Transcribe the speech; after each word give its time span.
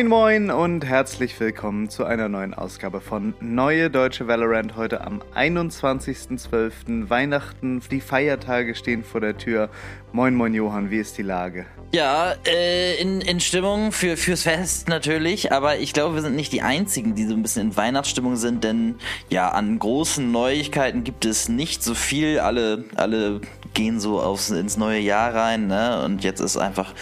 Moin 0.00 0.08
Moin 0.08 0.50
und 0.50 0.86
herzlich 0.86 1.38
willkommen 1.40 1.90
zu 1.90 2.06
einer 2.06 2.30
neuen 2.30 2.54
Ausgabe 2.54 3.02
von 3.02 3.34
Neue 3.42 3.90
Deutsche 3.90 4.26
Valorant 4.26 4.74
heute 4.74 5.02
am 5.02 5.20
21.12. 5.34 7.10
Weihnachten, 7.10 7.82
die 7.90 8.00
Feiertage 8.00 8.74
stehen 8.74 9.04
vor 9.04 9.20
der 9.20 9.36
Tür. 9.36 9.68
Moin 10.12 10.34
Moin 10.34 10.54
Johann, 10.54 10.90
wie 10.90 10.96
ist 10.96 11.18
die 11.18 11.22
Lage? 11.22 11.66
Ja, 11.92 12.32
äh, 12.46 12.94
in, 12.98 13.20
in 13.20 13.40
Stimmung 13.40 13.92
für, 13.92 14.16
fürs 14.16 14.44
Fest 14.44 14.88
natürlich, 14.88 15.52
aber 15.52 15.76
ich 15.80 15.92
glaube, 15.92 16.14
wir 16.14 16.22
sind 16.22 16.34
nicht 16.34 16.54
die 16.54 16.62
Einzigen, 16.62 17.14
die 17.14 17.26
so 17.26 17.34
ein 17.34 17.42
bisschen 17.42 17.68
in 17.68 17.76
Weihnachtsstimmung 17.76 18.36
sind, 18.36 18.64
denn 18.64 18.94
ja, 19.28 19.50
an 19.50 19.78
großen 19.78 20.32
Neuigkeiten 20.32 21.04
gibt 21.04 21.26
es 21.26 21.50
nicht 21.50 21.82
so 21.82 21.94
viel. 21.94 22.38
Alle, 22.38 22.84
alle 22.94 23.42
gehen 23.74 24.00
so 24.00 24.20
aufs, 24.20 24.48
ins 24.50 24.78
neue 24.78 25.00
Jahr 25.00 25.34
rein, 25.34 25.66
ne? 25.66 26.02
Und 26.04 26.24
jetzt 26.24 26.40
ist 26.40 26.56
einfach 26.56 26.94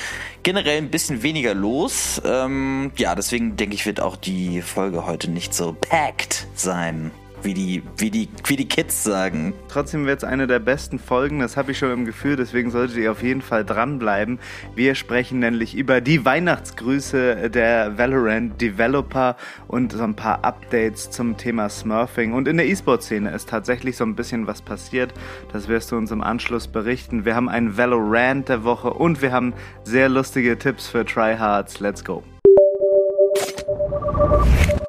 generell 0.49 0.79
ein 0.79 0.89
bisschen 0.89 1.23
weniger 1.23 1.53
los. 1.53 2.23
Ähm, 2.25 2.91
ja, 2.97 3.15
deswegen 3.15 3.57
denke 3.57 3.75
ich, 3.75 3.85
wird 3.85 4.01
auch 4.01 4.17
die 4.17 4.63
Folge 4.63 5.05
heute 5.05 5.31
nicht 5.31 5.53
so 5.53 5.75
packed 5.75 6.47
sein 6.55 7.11
wie 7.43 7.55
die, 7.55 7.83
wie 7.97 8.11
die, 8.11 8.29
wie 8.47 8.57
die 8.57 8.69
Kids 8.69 9.05
sagen. 9.05 9.55
Trotzdem 9.69 10.07
wird 10.07 10.19
es 10.19 10.25
eine 10.25 10.47
der 10.47 10.59
besten 10.59 10.99
Folgen, 10.99 11.41
das 11.41 11.57
habe 11.57 11.73
ich 11.73 11.79
schon 11.79 11.91
im 11.91 12.05
Gefühl, 12.05 12.37
deswegen 12.37 12.71
solltet 12.71 12.97
ihr 12.97 13.13
auf 13.13 13.23
jeden 13.23 13.43
Fall 13.43 13.65
dranbleiben. 13.65 14.39
Wir 14.75 14.95
sprechen 14.95 15.39
nämlich 15.39 15.77
über 15.77 16.01
die 16.01 16.25
Weihnachtsgrüße 16.25 17.51
der 17.51 17.99
Valorant 17.99 18.61
Developer 18.61 19.37
und 19.67 19.93
so 19.93 20.03
ein 20.03 20.15
paar 20.15 20.45
Updates 20.45 21.11
zum 21.11 21.37
Thema 21.37 21.69
Smurfing. 21.69 22.33
Und 22.33 22.49
in 22.49 22.57
der 22.57 22.67
E-Sport-Szene 22.67 23.31
ist 23.31 23.49
tatsächlich 23.49 23.97
so 23.97 24.05
ein 24.05 24.15
bisschen 24.15 24.47
was 24.47 24.63
passiert. 24.63 25.13
Das 25.53 25.69
wirst 25.69 25.93
du 25.93 25.97
uns 25.97 26.11
im 26.11 26.23
Anschluss 26.23 26.69
berichten. 26.69 27.25
Wir 27.25 27.35
haben 27.35 27.49
einen 27.49 27.77
Valorant 27.77 28.49
der 28.49 28.65
Woche 28.65 28.91
und 28.91 29.23
wir 29.23 29.33
haben 29.33 29.55
sehr 29.85 30.09
lustige 30.09 30.59
Tipps 30.59 30.89
für 30.89 31.05
Tryhards. 31.05 31.81
Let's 31.81 32.05
go 32.05 32.23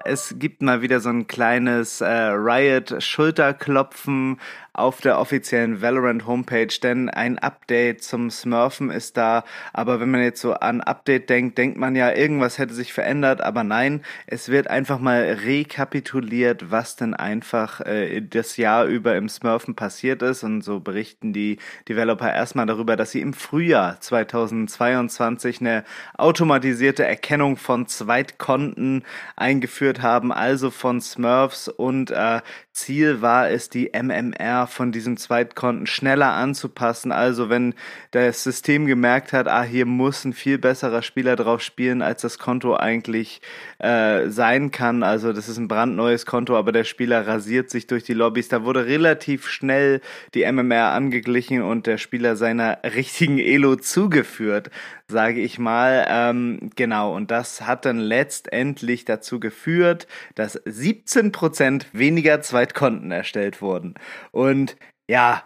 es 0.10 0.36
gibt 0.40 0.62
mal 0.62 0.82
wieder 0.82 1.00
so 1.00 1.08
ein 1.10 1.28
kleines 1.28 2.02
äh, 2.02 2.08
Riot-Schulterklopfen 2.08 4.42
auf 4.80 5.02
der 5.02 5.20
offiziellen 5.20 5.82
Valorant 5.82 6.26
Homepage, 6.26 6.74
denn 6.82 7.10
ein 7.10 7.38
Update 7.38 8.04
zum 8.04 8.32
Smurfen 8.32 8.90
ist 8.90 9.18
da. 9.18 9.44
Aber 9.74 10.00
wenn 10.00 10.10
man 10.10 10.24
jetzt 10.24 10.42
so 10.42 10.54
an 10.54 10.82
Update 10.82 11.30
denkt, 11.30 11.58
denkt 11.58 11.78
man 11.78 11.96
ja, 11.96 12.12
irgendwas 12.12 12.58
hätte 12.58 12.74
sich 12.74 12.94
verändert. 12.94 13.42
Aber 13.42 13.64
nein, 13.64 14.02
es 14.28 14.50
wird 14.50 14.68
einfach 14.70 15.00
mal 15.00 15.22
rekapituliert, 15.46 16.72
was 16.72 16.96
denn 16.96 17.14
einfach 17.14 17.82
äh, 17.82 18.22
das 18.22 18.58
Jahr 18.58 18.86
über 18.86 19.16
im 19.16 19.30
Smurfen 19.30 19.76
passiert 19.76 20.22
ist. 20.22 20.44
Und 20.44 20.62
so 20.62 20.80
berichten 20.80 21.34
die 21.34 21.58
Developer 21.88 22.34
erstmal 22.34 22.66
darüber, 22.66 22.96
dass 22.96 23.12
sie 23.12 23.22
im 23.22 23.34
Frühjahr 23.34 24.00
2022 24.00 25.62
eine 25.62 25.84
automatisierte 26.18 27.06
Erkennung 27.06 27.58
von 27.58 27.88
Zweitkonten 27.88 29.04
eingeführt 29.36 30.02
haben, 30.02 30.32
also 30.32 30.72
von 30.72 31.02
Smurfs 31.02 31.68
und 31.68 32.12
äh, 32.12 32.42
Ziel 32.80 33.22
war 33.22 33.50
es, 33.50 33.70
die 33.70 33.92
MMR 33.94 34.68
von 34.68 34.92
diesem 34.92 35.18
Zweitkonten 35.18 35.86
schneller 35.86 36.32
anzupassen. 36.34 37.12
Also 37.12 37.50
wenn 37.50 37.76
das 38.12 38.44
System 38.44 38.86
gemerkt 38.86 39.34
hat, 39.34 39.48
ah, 39.48 39.64
hier 39.64 39.86
muss 39.86 40.24
ein 40.24 40.34
viel 40.34 40.58
besserer 40.58 41.02
Spieler 41.02 41.36
drauf 41.36 41.62
spielen, 41.62 42.02
als 42.02 42.22
das 42.22 42.40
Konto 42.40 42.76
eigentlich 42.76 43.42
äh, 43.80 44.30
sein 44.30 44.72
kann. 44.72 45.04
Also 45.04 45.34
das 45.34 45.50
ist 45.50 45.58
ein 45.58 45.68
brandneues 45.68 46.26
Konto, 46.26 46.58
aber 46.58 46.72
der 46.72 46.86
Spieler 46.86 47.28
rasiert 47.28 47.70
sich 47.70 47.88
durch 47.88 48.04
die 48.04 48.14
Lobbys. 48.14 48.48
Da 48.48 48.64
wurde 48.64 48.86
relativ 48.86 49.48
schnell 49.48 50.02
die 50.34 50.50
MMR 50.50 50.92
angeglichen 50.92 51.62
und 51.62 51.86
der 51.86 51.98
Spieler 51.98 52.36
seiner 52.36 52.80
richtigen 52.84 53.40
Elo 53.40 53.76
zugeführt 53.76 54.70
sage 55.10 55.42
ich 55.42 55.60
mal. 55.60 56.06
Ähm, 56.08 56.70
genau, 56.76 57.16
und 57.16 57.32
das 57.32 57.62
hat 57.62 57.86
dann 57.86 58.00
letztendlich 58.00 59.06
dazu 59.06 59.40
geführt, 59.40 60.08
dass 60.36 60.64
17% 60.66 61.86
weniger 61.94 62.42
Zweitkonten 62.42 63.12
erstellt 63.12 63.62
wurden. 63.62 63.96
Und 64.32 64.78
ja, 65.10 65.44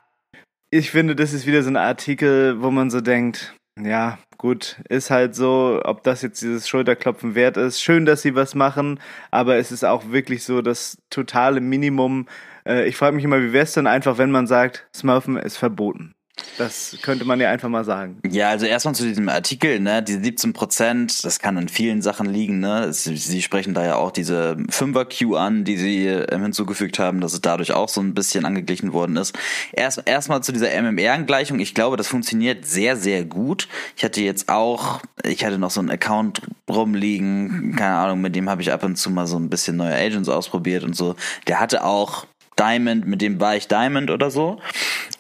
ich 0.70 0.92
finde, 0.92 1.16
das 1.16 1.34
ist 1.34 1.46
wieder 1.46 1.64
so 1.64 1.70
ein 1.70 1.78
Artikel, 1.78 2.62
wo 2.62 2.72
man 2.72 2.90
so 2.90 3.00
denkt, 3.02 3.56
ja, 3.82 4.20
gut, 4.38 4.78
ist 4.90 5.10
halt 5.10 5.36
so, 5.36 5.82
ob 5.84 6.04
das 6.04 6.22
jetzt 6.22 6.42
dieses 6.42 6.68
Schulterklopfen 6.68 7.36
wert 7.36 7.58
ist. 7.58 7.82
Schön, 7.82 8.06
dass 8.06 8.22
sie 8.22 8.36
was 8.36 8.56
machen, 8.56 9.00
aber 9.32 9.58
es 9.58 9.72
ist 9.72 9.84
auch 9.84 10.12
wirklich 10.12 10.44
so 10.44 10.62
das 10.62 10.98
totale 11.10 11.62
Minimum. 11.62 12.28
Äh, 12.68 12.88
ich 12.88 12.98
frage 12.98 13.16
mich 13.16 13.26
immer, 13.26 13.42
wie 13.42 13.54
wäre 13.54 13.64
es 13.64 13.74
denn 13.74 13.88
einfach, 13.88 14.18
wenn 14.18 14.32
man 14.32 14.48
sagt, 14.48 14.88
Smurfen 14.96 15.38
ist 15.38 15.58
verboten? 15.58 16.14
Das 16.58 16.98
könnte 17.04 17.26
man 17.26 17.40
ja 17.40 17.52
einfach 17.52 17.70
mal 17.70 17.84
sagen. 17.84 18.20
Ja, 18.28 18.50
also 18.50 18.66
erstmal 18.66 18.96
zu 18.96 19.04
diesem 19.04 19.30
Artikel, 19.30 19.80
ne, 19.80 20.02
diese 20.02 20.24
17 20.24 20.54
Prozent, 20.54 21.24
das 21.24 21.40
kann 21.40 21.58
an 21.58 21.70
vielen 21.70 22.02
Sachen 22.02 22.26
liegen, 22.26 22.60
ne. 22.60 22.92
Sie, 22.92 23.16
sie 23.18 23.42
sprechen 23.44 23.76
da 23.76 23.86
ja 23.86 23.96
auch 23.96 24.10
diese 24.10 24.58
Fünfer-Q 24.70 25.36
an, 25.36 25.64
die 25.64 25.78
sie 25.78 26.08
ähm, 26.08 26.42
hinzugefügt 26.42 26.98
haben, 26.98 27.22
dass 27.22 27.34
es 27.34 27.42
dadurch 27.42 27.72
auch 27.74 27.88
so 27.88 28.02
ein 28.02 28.16
bisschen 28.16 28.46
angeglichen 28.46 28.94
worden 28.94 29.16
ist. 29.18 29.38
Erst 29.74 30.02
erstmal 30.06 30.42
zu 30.42 30.52
dieser 30.52 30.70
MMR-Gleichung. 30.70 31.60
Ich 31.60 31.76
glaube, 31.76 31.98
das 31.98 32.08
funktioniert 32.08 32.66
sehr, 32.66 32.98
sehr 32.98 33.26
gut. 33.26 33.68
Ich 33.96 34.04
hatte 34.04 34.22
jetzt 34.22 34.50
auch, 34.50 35.02
ich 35.24 35.46
hatte 35.46 35.60
noch 35.60 35.72
so 35.72 35.82
einen 35.82 35.92
Account 35.92 36.42
rumliegen, 36.68 37.76
keine 37.76 37.96
Ahnung, 37.96 38.22
mit 38.22 38.36
dem 38.36 38.50
habe 38.50 38.64
ich 38.64 38.72
ab 38.72 38.84
und 38.84 38.96
zu 38.96 39.12
mal 39.12 39.28
so 39.28 39.38
ein 39.38 39.50
bisschen 39.50 39.78
neue 39.78 39.96
Agents 39.96 40.30
ausprobiert 40.30 40.84
und 40.84 40.96
so. 40.96 41.16
Der 41.48 41.60
hatte 41.60 41.84
auch 41.84 42.26
Diamond, 42.58 43.08
mit 43.08 43.22
dem 43.22 43.40
war 43.40 43.56
ich 43.56 43.68
Diamond 43.68 44.12
oder 44.12 44.30
so. 44.30 44.60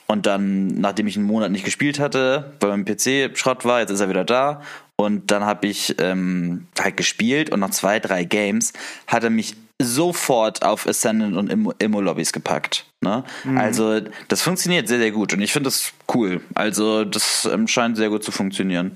Und 0.07 0.25
dann, 0.25 0.67
nachdem 0.67 1.07
ich 1.07 1.17
einen 1.17 1.25
Monat 1.25 1.51
nicht 1.51 1.65
gespielt 1.65 1.99
hatte, 1.99 2.53
weil 2.59 2.69
mein 2.69 2.85
PC 2.85 3.37
Schrott 3.37 3.65
war, 3.65 3.79
jetzt 3.79 3.89
ist 3.89 4.01
er 4.01 4.09
wieder 4.09 4.25
da. 4.25 4.61
Und 4.95 5.31
dann 5.31 5.43
habe 5.43 5.67
ich 5.67 5.95
ähm, 5.99 6.67
halt 6.79 6.97
gespielt 6.97 7.49
und 7.49 7.59
nach 7.59 7.71
zwei, 7.71 7.99
drei 7.99 8.23
Games 8.23 8.73
hat 9.07 9.23
er 9.23 9.29
mich 9.29 9.55
sofort 9.81 10.63
auf 10.63 10.87
Ascendant 10.87 11.35
und 11.35 11.75
Immo-Lobbys 11.81 12.31
gepackt. 12.31 12.85
Ne? 13.01 13.23
Mhm. 13.43 13.57
Also 13.57 14.01
das 14.27 14.41
funktioniert 14.41 14.87
sehr, 14.87 14.99
sehr 14.99 15.11
gut 15.11 15.33
und 15.33 15.41
ich 15.41 15.51
finde 15.51 15.67
das 15.67 15.93
cool. 16.13 16.41
Also 16.53 17.05
das 17.05 17.49
ähm, 17.51 17.67
scheint 17.67 17.97
sehr 17.97 18.09
gut 18.09 18.23
zu 18.23 18.31
funktionieren. 18.31 18.95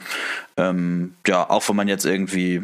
Ähm, 0.55 1.15
ja, 1.25 1.49
auch 1.49 1.67
wenn 1.67 1.75
man 1.75 1.87
jetzt 1.87 2.05
irgendwie 2.05 2.61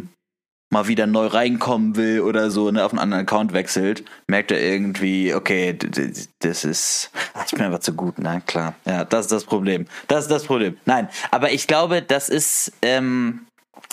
mal 0.74 0.88
wieder 0.88 1.08
neu 1.08 1.28
reinkommen 1.28 1.96
will 1.96 2.20
oder 2.20 2.52
so, 2.52 2.70
ne, 2.70 2.84
auf 2.84 2.92
einen 2.92 3.00
anderen 3.00 3.24
Account 3.24 3.54
wechselt, 3.54 4.04
merkt 4.28 4.52
er 4.52 4.62
irgendwie, 4.62 5.34
okay, 5.34 5.78
das 6.40 6.66
ist, 6.66 7.12
ich 7.46 7.52
bin 7.52 7.62
einfach 7.62 7.80
zu 7.80 7.94
gut, 7.94 8.16
na 8.18 8.42
klar. 8.42 8.76
Ja, 8.86 9.06
das 9.06 9.22
ist 9.28 9.32
das 9.32 9.46
Problem. 9.46 9.86
Das 10.08 10.26
ist 10.26 10.32
das 10.32 10.44
Problem. 10.44 10.76
Nein, 10.86 11.08
aber 11.32 11.52
ich 11.54 11.68
glaube, 11.68 12.02
das 12.02 12.28
ist, 12.28 12.74
ähm, 12.82 13.46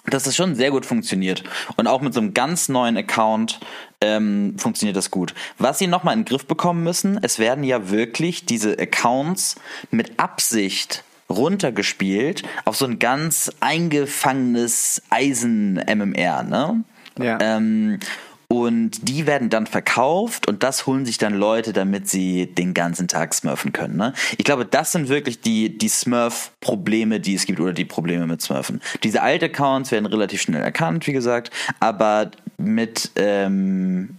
dass 0.07 0.27
es 0.27 0.35
schon 0.35 0.55
sehr 0.55 0.71
gut 0.71 0.87
funktioniert. 0.87 1.45
Und 1.77 1.87
auch 1.87 2.01
mit 2.01 2.15
so 2.15 2.21
einem 2.21 2.35
ganz 2.35 2.69
neuen 2.69 2.97
Account 2.97 3.61
ähm, 4.01 4.57
funktioniert 4.59 4.97
das 4.97 5.11
gut. 5.11 5.35
Was 5.59 5.79
sie 5.79 5.87
nochmal 5.87 6.15
in 6.15 6.21
den 6.21 6.27
Griff 6.27 6.47
bekommen 6.47 6.83
müssen, 6.83 7.23
es 7.23 7.39
werden 7.39 7.63
ja 7.63 7.91
wirklich 7.91 8.47
diese 8.47 8.79
Accounts 8.79 9.57
mit 9.91 10.19
Absicht 10.19 11.05
runtergespielt 11.31 12.43
auf 12.65 12.77
so 12.77 12.85
ein 12.85 12.99
ganz 12.99 13.51
eingefangenes 13.61 15.03
Eisen-MMR, 15.11 16.43
ne? 16.43 16.85
Ja. 17.19 17.39
Ähm, 17.41 17.99
und 18.53 19.09
die 19.09 19.29
werden 19.29 19.49
dann 19.49 19.69
verkauft 19.69 20.49
und 20.49 20.65
das 20.65 20.85
holen 20.85 21.07
sich 21.07 21.19
dann 21.19 21.35
Leute, 21.35 21.73
damit 21.73 22.09
sie 22.09 22.47
den 22.47 22.75
ganzen 22.75 23.07
Tag 23.07 23.33
smurfen 23.33 23.73
können. 23.73 23.97
Ne? 23.97 24.13
Ich 24.39 24.45
glaube, 24.45 24.65
das 24.65 24.91
sind 24.91 25.09
wirklich 25.09 25.41
die, 25.41 25.79
die 25.79 25.89
Smurf-Probleme, 25.89 27.21
die 27.21 27.37
es 27.37 27.47
gibt 27.47 27.61
oder 27.61 27.73
die 27.73 27.85
Probleme 27.85 28.27
mit 28.27 28.43
Smurfen. 28.43 28.81
Diese 29.05 29.23
alten 29.23 29.45
Accounts 29.45 29.93
werden 29.93 30.07
relativ 30.07 30.43
schnell 30.43 30.63
erkannt, 30.63 31.07
wie 31.07 31.13
gesagt, 31.13 31.53
aber 31.79 32.33
mit 32.59 33.13
ähm, 33.15 34.17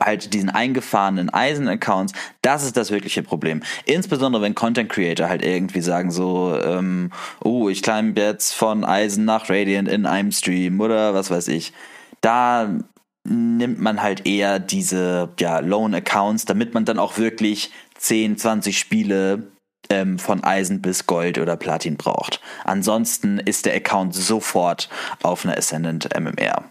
halt 0.00 0.32
diesen 0.34 0.50
eingefahrenen 0.50 1.32
Eisen-Accounts, 1.32 2.14
das 2.42 2.64
ist 2.64 2.76
das 2.76 2.90
wirkliche 2.90 3.22
Problem. 3.22 3.62
Insbesondere 3.84 4.42
wenn 4.42 4.54
Content 4.54 4.90
Creator 4.90 5.28
halt 5.28 5.44
irgendwie 5.44 5.82
sagen 5.82 6.10
so, 6.10 6.58
ähm, 6.62 7.10
oh, 7.42 7.68
ich 7.68 7.82
climb 7.82 8.18
jetzt 8.18 8.52
von 8.52 8.84
Eisen 8.84 9.24
nach 9.24 9.48
Radiant 9.50 9.88
in 9.88 10.06
einem 10.06 10.32
Stream 10.32 10.80
oder 10.80 11.14
was 11.14 11.30
weiß 11.30 11.48
ich. 11.48 11.72
Da 12.20 12.80
nimmt 13.24 13.80
man 13.80 14.02
halt 14.02 14.26
eher 14.26 14.58
diese 14.58 15.28
ja, 15.38 15.60
Loan-Accounts, 15.60 16.46
damit 16.46 16.74
man 16.74 16.84
dann 16.84 16.98
auch 16.98 17.18
wirklich 17.18 17.70
10, 17.98 18.38
20 18.38 18.78
Spiele 18.78 19.50
ähm, 19.90 20.18
von 20.18 20.42
Eisen 20.42 20.80
bis 20.80 21.06
Gold 21.06 21.38
oder 21.38 21.56
Platin 21.56 21.96
braucht. 21.96 22.40
Ansonsten 22.64 23.38
ist 23.38 23.66
der 23.66 23.74
Account 23.74 24.14
sofort 24.14 24.88
auf 25.22 25.44
einer 25.44 25.56
Ascendant 25.56 26.08
MMR. 26.18 26.64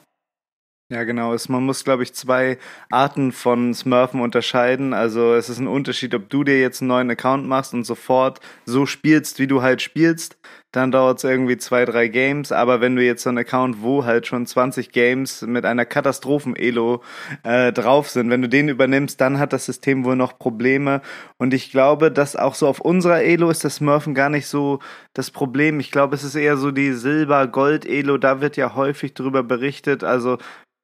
Ja, 0.91 1.03
genau. 1.03 1.35
man 1.49 1.65
muss, 1.65 1.83
glaube 1.83 2.01
ich, 2.01 2.15
zwei 2.15 2.57
Arten 2.89 3.31
von 3.31 3.75
Smurfen 3.75 4.21
unterscheiden. 4.21 4.93
Also 4.95 5.35
es 5.35 5.47
ist 5.47 5.59
ein 5.59 5.67
Unterschied, 5.67 6.15
ob 6.15 6.31
du 6.31 6.43
dir 6.43 6.59
jetzt 6.59 6.81
einen 6.81 6.87
neuen 6.87 7.11
Account 7.11 7.47
machst 7.47 7.75
und 7.75 7.83
sofort 7.83 8.39
so 8.65 8.87
spielst, 8.87 9.37
wie 9.37 9.45
du 9.45 9.61
halt 9.61 9.83
spielst. 9.83 10.39
dann 10.71 10.91
dauert 10.91 11.19
es 11.19 11.23
irgendwie 11.23 11.57
zwei, 11.57 11.85
drei 11.85 12.07
Games. 12.07 12.51
Aber 12.51 12.81
wenn 12.81 12.95
du 12.95 13.03
jetzt 13.03 13.21
so 13.21 13.29
einen 13.29 13.37
Account, 13.37 13.83
wo 13.83 14.05
halt 14.05 14.25
schon 14.25 14.47
20 14.47 14.91
Games 14.91 15.43
mit 15.43 15.63
einer 15.63 15.85
Katastrophen-Elo 15.85 17.03
äh, 17.43 17.71
drauf 17.71 18.09
sind, 18.09 18.31
wenn 18.31 18.41
du 18.41 18.49
den 18.49 18.67
übernimmst, 18.67 19.21
dann 19.21 19.37
hat 19.37 19.53
das 19.53 19.65
System 19.67 20.05
wohl 20.05 20.15
noch 20.15 20.39
Probleme. 20.39 21.01
Und 21.37 21.53
ich 21.53 21.69
glaube, 21.69 22.11
dass 22.11 22.35
auch 22.35 22.55
so 22.55 22.67
auf 22.67 22.79
unserer 22.81 23.21
Elo 23.21 23.51
ist 23.51 23.63
das 23.63 23.75
Smurfen 23.75 24.15
gar 24.15 24.29
nicht 24.29 24.47
so 24.47 24.79
das 25.13 25.29
Problem. 25.29 25.79
Ich 25.79 25.91
glaube, 25.91 26.15
es 26.15 26.23
ist 26.23 26.35
eher 26.35 26.57
so 26.57 26.71
die 26.71 26.93
Silber-Gold-Elo, 26.93 28.17
da 28.17 28.41
wird 28.41 28.57
ja 28.57 28.73
häufig 28.75 29.13
drüber 29.13 29.43
berichtet. 29.43 30.03
Also 30.03 30.39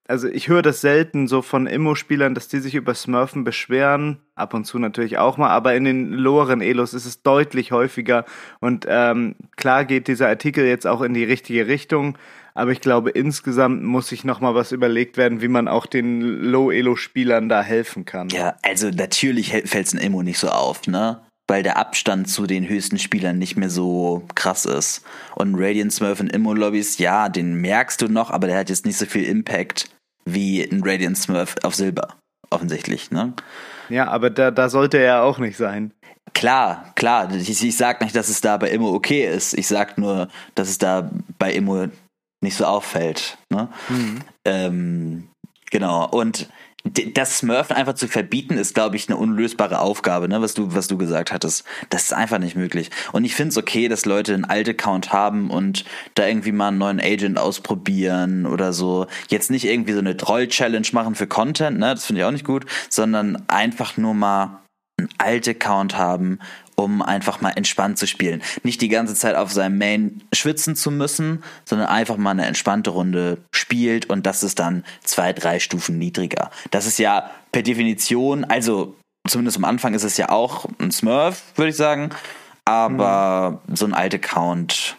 also 0.07 0.28
ich 0.28 0.48
höre 0.48 0.62
das 0.62 0.81
selten 0.81 1.28
so 1.28 1.42
von 1.42 1.68
Immo-Spielern, 1.68 2.36
dass 2.36 2.48
die 2.48 2.60
sich 2.60 2.75
über 2.75 2.94
Smurfen 2.94 3.44
beschweren. 3.44 4.19
Ab 4.36 4.54
und 4.54 4.66
zu 4.66 4.78
natürlich 4.78 5.18
auch 5.18 5.38
mal, 5.38 5.50
aber 5.50 5.75
in 5.75 5.84
den 5.84 6.12
loweren 6.12 6.62
Elos 6.62 6.94
ist 6.94 7.06
es 7.06 7.24
deutlich 7.24 7.72
häufiger. 7.72 8.25
Und 8.60 8.86
ähm, 8.88 9.36
klar 9.56 9.86
geht 9.86 10.07
dieser 10.07 10.28
Artikel 10.28 10.66
jetzt 10.66 10.86
auch 10.86 11.02
in 11.02 11.13
die 11.13 11.24
richtige 11.24 11.68
Richtung, 11.68 12.18
aber 12.54 12.72
ich 12.72 12.81
glaube 12.81 13.10
insgesamt 13.10 13.84
muss 13.84 14.10
sich 14.10 14.24
noch 14.24 14.42
mal 14.42 14.54
was 14.54 14.72
überlegt 14.72 15.18
werden, 15.18 15.42
wie 15.42 15.48
man 15.48 15.68
auch 15.68 15.86
den 15.86 16.22
Low-Elo-Spielern 16.22 17.50
da 17.50 17.62
helfen 17.62 18.06
kann. 18.06 18.30
Ja, 18.30 18.56
also 18.62 18.90
natürlich 18.90 19.51
fällt 19.51 19.88
es 19.88 19.94
in 19.94 20.00
Immo 20.00 20.22
nicht 20.22 20.40
so 20.40 20.50
auf, 20.50 20.86
ne? 20.88 21.22
Weil 21.48 21.64
der 21.64 21.78
Abstand 21.78 22.30
zu 22.30 22.48
den 22.48 22.68
höchsten 22.68 22.98
Spielern 22.98 23.38
nicht 23.38 23.56
mehr 23.56 23.70
so 23.70 24.24
krass 24.36 24.66
ist. 24.66 25.04
Und 25.36 25.56
Radiant 25.56 25.94
Smurf 25.94 26.20
in 26.20 26.28
Immo-Lobbys, 26.28 26.98
ja, 26.98 27.30
den 27.30 27.56
merkst 27.56 28.02
du 28.02 28.08
noch, 28.08 28.32
aber 28.32 28.48
der 28.48 28.58
hat 28.58 28.70
jetzt 28.70 28.86
nicht 28.86 28.98
so 28.98 29.06
viel 29.06 29.24
Impact 29.26 29.90
wie 30.26 30.64
ein 30.64 30.82
Radiant 30.84 31.18
Smurf 31.18 31.56
auf 31.64 31.76
Silber, 31.76 32.16
offensichtlich, 32.50 33.12
ne? 33.12 33.34
Ja, 33.90 34.08
aber 34.08 34.32
da, 34.32 34.50
da 34.50 34.70
sollte 34.70 34.98
er 34.98 35.24
auch 35.24 35.38
nicht 35.38 35.58
sein. 35.58 35.92
Klar, 36.34 36.92
klar. 36.96 37.32
Ich, 37.34 37.64
ich 37.64 37.78
sag 37.78 38.02
nicht, 38.02 38.16
dass 38.16 38.30
es 38.30 38.42
da 38.42 38.58
bei 38.58 38.70
Immo 38.70 38.90
okay 38.94 39.26
ist. 39.26 39.54
Ich 39.54 39.68
sag 39.68 39.98
nur, 39.98 40.28
dass 40.56 40.70
es 40.70 40.80
da 40.80 41.10
bei 41.38 41.54
Immo 41.54 41.88
nicht 42.42 42.58
so 42.58 42.66
auffällt. 42.66 43.38
Ne? 43.50 43.70
Mhm. 43.90 44.20
Ähm, 44.44 45.30
genau. 45.70 46.10
Und 46.10 46.50
das 46.86 47.40
Smurfen 47.40 47.76
einfach 47.76 47.94
zu 47.96 48.08
verbieten, 48.08 48.58
ist, 48.58 48.76
glaube 48.76 48.96
ich, 48.96 49.10
eine 49.10 49.18
unlösbare 49.18 49.80
Aufgabe, 49.80 50.28
ne, 50.28 50.42
was 50.42 50.54
du, 50.54 50.76
was 50.76 50.88
du 50.88 50.98
gesagt 50.98 51.32
hattest. 51.32 51.66
Das 51.90 52.04
ist 52.04 52.14
einfach 52.14 52.38
nicht 52.38 52.56
möglich. 52.56 52.92
Und 53.12 53.26
ich 53.26 53.36
finde 53.36 53.50
es 53.50 53.58
okay, 53.58 53.88
dass 53.88 54.06
Leute 54.06 54.34
einen 54.34 54.46
alten 54.46 54.72
Account 54.72 55.12
haben 55.12 55.50
und 55.50 55.84
da 56.14 56.28
irgendwie 56.28 56.52
mal 56.52 56.70
einen 56.70 56.78
neuen 56.78 57.00
Agent 57.00 57.40
ausprobieren 57.40 58.46
oder 58.46 58.72
so. 58.72 59.08
Jetzt 59.30 59.50
nicht 59.50 59.66
irgendwie 59.66 59.94
so 59.94 60.00
eine 60.00 60.16
Troll-Challenge 60.16 60.88
machen 60.92 61.16
für 61.16 61.28
Content, 61.28 61.80
ne, 61.80 61.96
das 61.96 62.06
finde 62.06 62.22
ich 62.22 62.26
auch 62.26 62.32
nicht 62.32 62.46
gut, 62.46 62.66
sondern 62.90 63.44
einfach 63.48 63.98
nur 63.98 64.14
mal 64.14 64.60
einen 64.98 65.10
alten 65.18 65.52
Account 65.52 65.98
haben 65.98 66.40
um 66.76 67.02
einfach 67.02 67.42
mal 67.42 67.52
entspannt 67.52 67.98
zu 67.98 68.06
spielen. 68.06 68.42
Nicht 68.64 68.82
die 68.82 68.90
ganze 68.90 69.16
Zeit 69.16 69.36
auf 69.36 69.52
seinem 69.52 69.78
Main 69.78 70.24
schwitzen 70.34 70.76
zu 70.76 70.92
müssen, 70.92 71.44
sondern 71.64 71.88
einfach 71.88 72.18
mal 72.18 72.32
eine 72.32 72.46
entspannte 72.46 72.92
Runde 72.92 73.38
spielt 73.52 74.10
und 74.10 74.26
das 74.26 74.44
ist 74.44 74.60
dann 74.60 74.84
zwei, 75.04 75.34
drei 75.34 75.60
Stufen 75.60 75.98
niedriger. 75.98 76.52
Das 76.72 76.86
ist 76.86 77.00
ja 77.00 77.32
per 77.52 77.64
Definition, 77.64 78.44
also 78.44 78.96
zumindest 79.28 79.58
am 79.58 79.66
Anfang 79.66 79.94
ist 79.94 80.04
es 80.04 80.18
ja 80.18 80.30
auch 80.30 80.66
ein 80.80 80.92
Smurf, 80.92 81.44
würde 81.56 81.70
ich 81.70 81.78
sagen, 81.78 82.10
aber 82.66 83.62
mhm. 83.68 83.76
so 83.76 83.86
ein 83.86 83.94
alter 83.94 84.20
Count, 84.20 84.98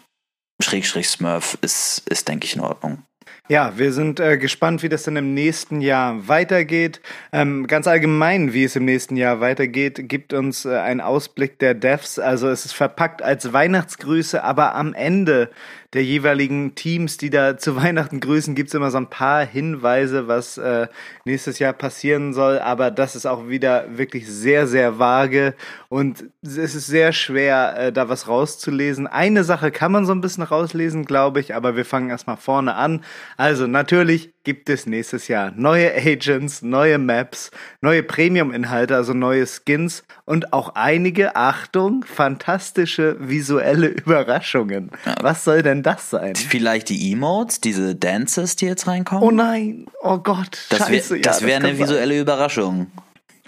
Schrägstrich 0.61 1.07
Smurf, 1.07 1.57
ist, 1.61 2.07
ist 2.09 2.27
denke 2.27 2.45
ich 2.45 2.55
in 2.55 2.61
Ordnung. 2.61 3.03
Ja, 3.49 3.77
wir 3.77 3.93
sind 3.93 4.19
äh, 4.19 4.37
gespannt, 4.37 4.83
wie 4.83 4.89
das 4.89 5.03
dann 5.03 5.15
im 5.15 5.33
nächsten 5.33 5.79
Jahr 5.79 6.27
weitergeht. 6.27 6.99
Ähm, 7.31 7.65
ganz 7.65 7.87
allgemein, 7.87 8.51
wie 8.51 8.65
es 8.65 8.75
im 8.75 8.83
nächsten 8.83 9.15
Jahr 9.15 9.39
weitergeht, 9.39 10.09
gibt 10.09 10.33
uns 10.33 10.65
äh, 10.65 10.75
ein 10.75 10.99
Ausblick 10.99 11.57
der 11.59 11.73
Devs. 11.73 12.19
Also 12.19 12.49
es 12.49 12.65
ist 12.65 12.73
verpackt 12.73 13.21
als 13.21 13.53
Weihnachtsgrüße, 13.53 14.43
aber 14.43 14.75
am 14.75 14.93
Ende 14.93 15.49
der 15.93 16.03
jeweiligen 16.03 16.75
Teams, 16.75 17.17
die 17.17 17.29
da 17.29 17.57
zu 17.57 17.75
Weihnachten 17.81 18.19
grüßen, 18.19 18.55
gibt's 18.55 18.73
immer 18.73 18.91
so 18.91 18.97
ein 18.97 19.09
paar 19.09 19.45
Hinweise, 19.45 20.27
was 20.27 20.57
äh, 20.57 20.87
nächstes 21.25 21.59
Jahr 21.59 21.73
passieren 21.73 22.33
soll. 22.33 22.59
Aber 22.59 22.91
das 22.91 23.15
ist 23.15 23.25
auch 23.25 23.47
wieder 23.47 23.97
wirklich 23.97 24.27
sehr, 24.27 24.67
sehr 24.67 24.99
vage 24.99 25.55
und 25.89 26.25
es 26.41 26.57
ist 26.57 26.87
sehr 26.87 27.13
schwer, 27.13 27.75
äh, 27.77 27.91
da 27.93 28.09
was 28.09 28.27
rauszulesen. 28.27 29.07
Eine 29.07 29.43
Sache 29.43 29.71
kann 29.71 29.91
man 29.91 30.05
so 30.05 30.11
ein 30.11 30.21
bisschen 30.21 30.43
rauslesen, 30.43 31.05
glaube 31.05 31.39
ich, 31.39 31.55
aber 31.55 31.75
wir 31.75 31.85
fangen 31.85 32.09
erstmal 32.09 32.37
vorne 32.37 32.75
an. 32.75 33.03
Also 33.37 33.67
natürlich 33.67 34.31
gibt 34.43 34.67
es 34.67 34.87
nächstes 34.87 35.27
Jahr 35.27 35.51
neue 35.55 35.93
Agents, 35.93 36.63
neue 36.63 36.97
Maps, 36.97 37.51
neue 37.81 38.01
Premium-Inhalte, 38.01 38.95
also 38.95 39.13
neue 39.13 39.45
Skins 39.45 40.03
und 40.25 40.53
auch 40.53 40.69
einige, 40.73 41.35
Achtung, 41.35 42.03
fantastische 42.03 43.15
visuelle 43.19 43.87
Überraschungen. 43.87 44.89
Ja. 45.05 45.15
Was 45.21 45.43
soll 45.43 45.61
denn 45.61 45.83
das 45.83 46.09
sein? 46.09 46.35
Vielleicht 46.35 46.89
die 46.89 47.11
Emotes, 47.11 47.61
diese 47.61 47.95
Dances, 47.95 48.55
die 48.55 48.65
jetzt 48.65 48.87
reinkommen? 48.87 49.23
Oh 49.23 49.31
nein, 49.31 49.85
oh 50.01 50.17
Gott, 50.17 50.65
das 50.69 50.79
scheiße. 50.79 51.15
Wär, 51.15 51.21
das 51.21 51.43
wäre 51.43 51.63
eine 51.63 51.77
visuelle 51.77 52.15
sein. 52.15 52.21
Überraschung. 52.21 52.87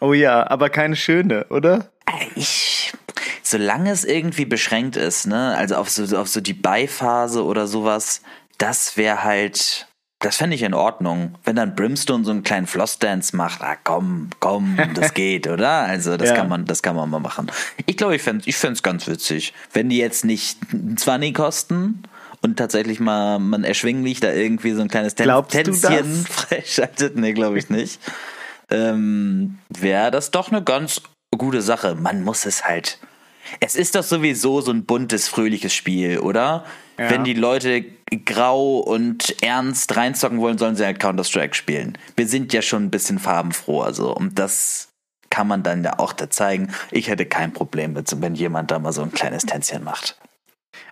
Oh 0.01 0.13
ja, 0.13 0.47
aber 0.49 0.69
keine 0.69 0.95
schöne, 0.95 1.47
oder? 1.49 1.89
Ich, 2.35 2.93
solange 3.41 3.91
es 3.91 4.05
irgendwie 4.05 4.45
beschränkt 4.45 4.97
ist, 4.97 5.25
ne, 5.25 5.55
also 5.57 5.75
auf 5.75 5.89
so, 5.89 6.15
auf 6.15 6.27
so 6.27 6.41
die 6.41 6.53
Beiphase 6.53 7.43
oder 7.43 7.65
sowas, 7.65 8.21
das 8.59 8.97
wäre 8.97 9.23
halt, 9.23 9.87
das 10.19 10.35
fände 10.35 10.55
ich 10.55 10.61
in 10.61 10.75
Ordnung. 10.75 11.35
Wenn 11.43 11.55
dann 11.55 11.75
Brimstone 11.75 12.23
so 12.23 12.31
einen 12.31 12.43
kleinen 12.43 12.67
Flossdance 12.67 13.35
macht, 13.35 13.61
ah 13.61 13.75
komm, 13.83 14.29
komm, 14.39 14.77
das 14.93 15.13
geht, 15.15 15.47
oder? 15.47 15.69
Also 15.69 16.17
das 16.17 16.29
ja. 16.29 16.35
kann 16.35 16.49
man, 16.49 16.65
das 16.65 16.83
kann 16.83 16.95
man 16.95 17.09
mal 17.09 17.19
machen. 17.19 17.51
Ich 17.87 17.97
glaube, 17.97 18.15
ich 18.15 18.21
fände 18.21 18.43
ich 18.45 18.57
fände 18.57 18.79
ganz 18.81 19.07
witzig. 19.07 19.53
Wenn 19.73 19.89
die 19.89 19.97
jetzt 19.97 20.25
nicht 20.25 20.59
20 20.97 21.33
kosten 21.33 22.03
und 22.41 22.57
tatsächlich 22.57 22.99
mal 22.99 23.39
man 23.39 23.63
erschwinglich 23.63 24.19
da 24.19 24.31
irgendwie 24.31 24.73
so 24.73 24.81
ein 24.81 24.89
kleines 24.89 25.15
Tän 25.15 25.29
Tänzchen 25.47 26.25
freischaltet, 26.29 27.15
nee, 27.15 27.33
glaube 27.33 27.57
ich 27.57 27.69
nicht. 27.69 27.99
ähm, 28.69 29.57
Wäre 29.69 30.11
das 30.11 30.31
doch 30.31 30.51
eine 30.51 30.63
ganz 30.63 31.01
gute 31.37 31.61
Sache. 31.61 31.95
Man 31.95 32.23
muss 32.23 32.45
es 32.45 32.65
halt. 32.65 32.99
Es 33.59 33.75
ist 33.75 33.95
doch 33.95 34.03
sowieso 34.03 34.61
so 34.61 34.71
ein 34.71 34.85
buntes, 34.85 35.27
fröhliches 35.27 35.73
Spiel, 35.73 36.19
oder? 36.19 36.65
Ja. 36.97 37.09
Wenn 37.09 37.23
die 37.23 37.33
Leute 37.33 37.85
grau 38.25 38.79
und 38.79 39.41
ernst 39.41 39.95
reinzocken 39.95 40.39
wollen, 40.39 40.57
sollen 40.57 40.75
sie 40.75 40.85
halt 40.85 40.99
Counter-Strike 40.99 41.55
spielen. 41.55 41.97
Wir 42.15 42.27
sind 42.27 42.51
ja 42.53 42.61
schon 42.61 42.85
ein 42.85 42.91
bisschen 42.91 43.19
farbenfroh, 43.19 43.81
also 43.81 44.13
und 44.13 44.37
das 44.37 44.89
kann 45.29 45.47
man 45.47 45.63
dann 45.63 45.83
ja 45.83 45.99
auch 45.99 46.13
da 46.13 46.29
zeigen. 46.29 46.71
Ich 46.91 47.07
hätte 47.07 47.25
kein 47.25 47.53
Problem 47.53 47.93
mit, 47.93 48.09
wenn 48.21 48.35
jemand 48.35 48.71
da 48.71 48.79
mal 48.79 48.91
so 48.91 49.01
ein 49.01 49.11
kleines 49.11 49.45
Tänzchen 49.45 49.83
macht. 49.83 50.17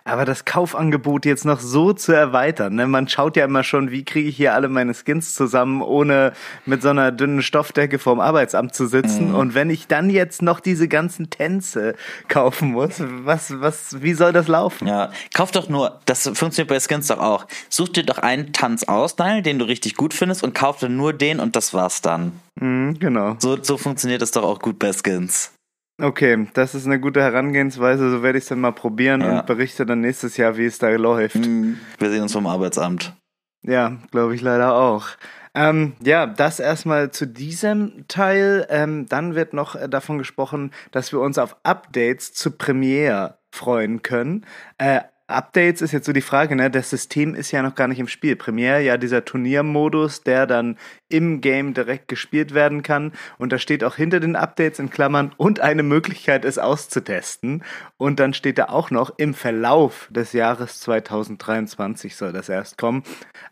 Aber 0.04 0.24
das 0.24 0.44
Kaufangebot 0.44 1.26
jetzt 1.26 1.44
noch 1.44 1.60
so 1.60 1.92
zu 1.92 2.12
erweitern, 2.12 2.74
ne? 2.76 2.86
man 2.86 3.08
schaut 3.08 3.36
ja 3.36 3.44
immer 3.44 3.62
schon, 3.62 3.90
wie 3.90 4.04
kriege 4.04 4.28
ich 4.28 4.36
hier 4.36 4.54
alle 4.54 4.68
meine 4.68 4.94
Skins 4.94 5.34
zusammen, 5.34 5.82
ohne 5.82 6.32
mit 6.64 6.82
so 6.82 6.88
einer 6.88 7.12
dünnen 7.12 7.42
Stoffdecke 7.42 7.98
vorm 7.98 8.20
Arbeitsamt 8.20 8.74
zu 8.74 8.86
sitzen. 8.86 9.28
Mhm. 9.28 9.34
Und 9.34 9.54
wenn 9.54 9.70
ich 9.70 9.86
dann 9.86 10.08
jetzt 10.10 10.40
noch 10.40 10.60
diese 10.60 10.88
ganzen 10.88 11.30
Tänze 11.30 11.94
kaufen 12.28 12.70
muss, 12.72 12.94
was, 13.00 13.60
was, 13.60 14.02
wie 14.02 14.14
soll 14.14 14.32
das 14.32 14.48
laufen? 14.48 14.88
Ja, 14.88 15.10
kauf 15.34 15.50
doch 15.50 15.68
nur, 15.68 16.00
das 16.06 16.22
funktioniert 16.22 16.68
bei 16.68 16.80
Skins 16.80 17.08
doch 17.08 17.18
auch. 17.18 17.46
Such 17.68 17.88
dir 17.88 18.04
doch 18.04 18.18
einen 18.18 18.52
Tanz 18.52 18.84
aus, 18.84 19.16
Daniel, 19.16 19.42
den 19.42 19.58
du 19.58 19.66
richtig 19.66 19.94
gut 19.94 20.14
findest 20.14 20.42
und 20.42 20.54
kauf 20.54 20.78
dann 20.78 20.96
nur 20.96 21.12
den 21.12 21.40
und 21.40 21.54
das 21.54 21.74
war's 21.74 22.00
dann. 22.00 22.32
Mhm, 22.60 22.98
genau. 22.98 23.36
So, 23.38 23.62
so 23.62 23.76
funktioniert 23.76 24.22
das 24.22 24.30
doch 24.30 24.42
auch 24.42 24.58
gut 24.58 24.78
bei 24.78 24.92
Skins. 24.92 25.52
Okay, 26.00 26.46
das 26.54 26.76
ist 26.76 26.86
eine 26.86 27.00
gute 27.00 27.20
Herangehensweise. 27.20 28.10
So 28.10 28.22
werde 28.22 28.38
ich 28.38 28.44
es 28.44 28.48
dann 28.48 28.60
mal 28.60 28.72
probieren 28.72 29.20
ja. 29.20 29.40
und 29.40 29.46
berichte 29.46 29.84
dann 29.84 30.00
nächstes 30.00 30.36
Jahr, 30.36 30.56
wie 30.56 30.66
es 30.66 30.78
da 30.78 30.88
läuft. 30.90 31.36
Mhm. 31.36 31.78
Wir 31.98 32.10
sehen 32.10 32.22
uns 32.22 32.32
vom 32.32 32.46
Arbeitsamt. 32.46 33.14
Ja, 33.62 33.98
glaube 34.12 34.36
ich 34.36 34.40
leider 34.40 34.74
auch. 34.74 35.08
Ähm, 35.54 35.94
ja, 36.04 36.26
das 36.26 36.60
erstmal 36.60 37.10
zu 37.10 37.26
diesem 37.26 38.04
Teil. 38.06 38.66
Ähm, 38.70 39.06
dann 39.08 39.34
wird 39.34 39.54
noch 39.54 39.74
äh, 39.74 39.88
davon 39.88 40.18
gesprochen, 40.18 40.70
dass 40.92 41.12
wir 41.12 41.18
uns 41.18 41.36
auf 41.36 41.56
Updates 41.64 42.32
zu 42.32 42.52
Premiere 42.52 43.38
freuen 43.50 44.02
können. 44.02 44.46
Äh, 44.78 45.00
Updates 45.28 45.82
ist 45.82 45.92
jetzt 45.92 46.06
so 46.06 46.12
die 46.12 46.22
Frage, 46.22 46.56
ne? 46.56 46.70
Das 46.70 46.88
System 46.88 47.34
ist 47.34 47.50
ja 47.50 47.62
noch 47.62 47.74
gar 47.74 47.86
nicht 47.86 48.00
im 48.00 48.08
Spiel. 48.08 48.34
Premiere 48.34 48.80
ja 48.80 48.96
dieser 48.96 49.26
Turniermodus, 49.26 50.22
der 50.22 50.46
dann 50.46 50.78
im 51.10 51.42
Game 51.42 51.74
direkt 51.74 52.08
gespielt 52.08 52.54
werden 52.54 52.82
kann. 52.82 53.12
Und 53.36 53.52
da 53.52 53.58
steht 53.58 53.84
auch 53.84 53.94
hinter 53.94 54.20
den 54.20 54.36
Updates 54.36 54.78
in 54.78 54.88
Klammern 54.88 55.32
und 55.36 55.60
eine 55.60 55.82
Möglichkeit, 55.82 56.46
es 56.46 56.58
auszutesten. 56.58 57.62
Und 57.98 58.20
dann 58.20 58.32
steht 58.32 58.56
da 58.56 58.66
auch 58.70 58.90
noch 58.90 59.12
im 59.18 59.34
Verlauf 59.34 60.08
des 60.10 60.32
Jahres 60.32 60.80
2023 60.80 62.16
soll 62.16 62.32
das 62.32 62.48
erst 62.48 62.78
kommen. 62.78 63.02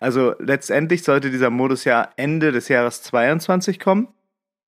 Also 0.01 0.35
letztendlich 0.39 1.03
sollte 1.03 1.31
dieser 1.31 1.51
Modus 1.51 1.85
ja 1.85 2.09
Ende 2.17 2.53
des 2.53 2.69
Jahres 2.69 3.03
22 3.03 3.79
kommen. 3.81 4.09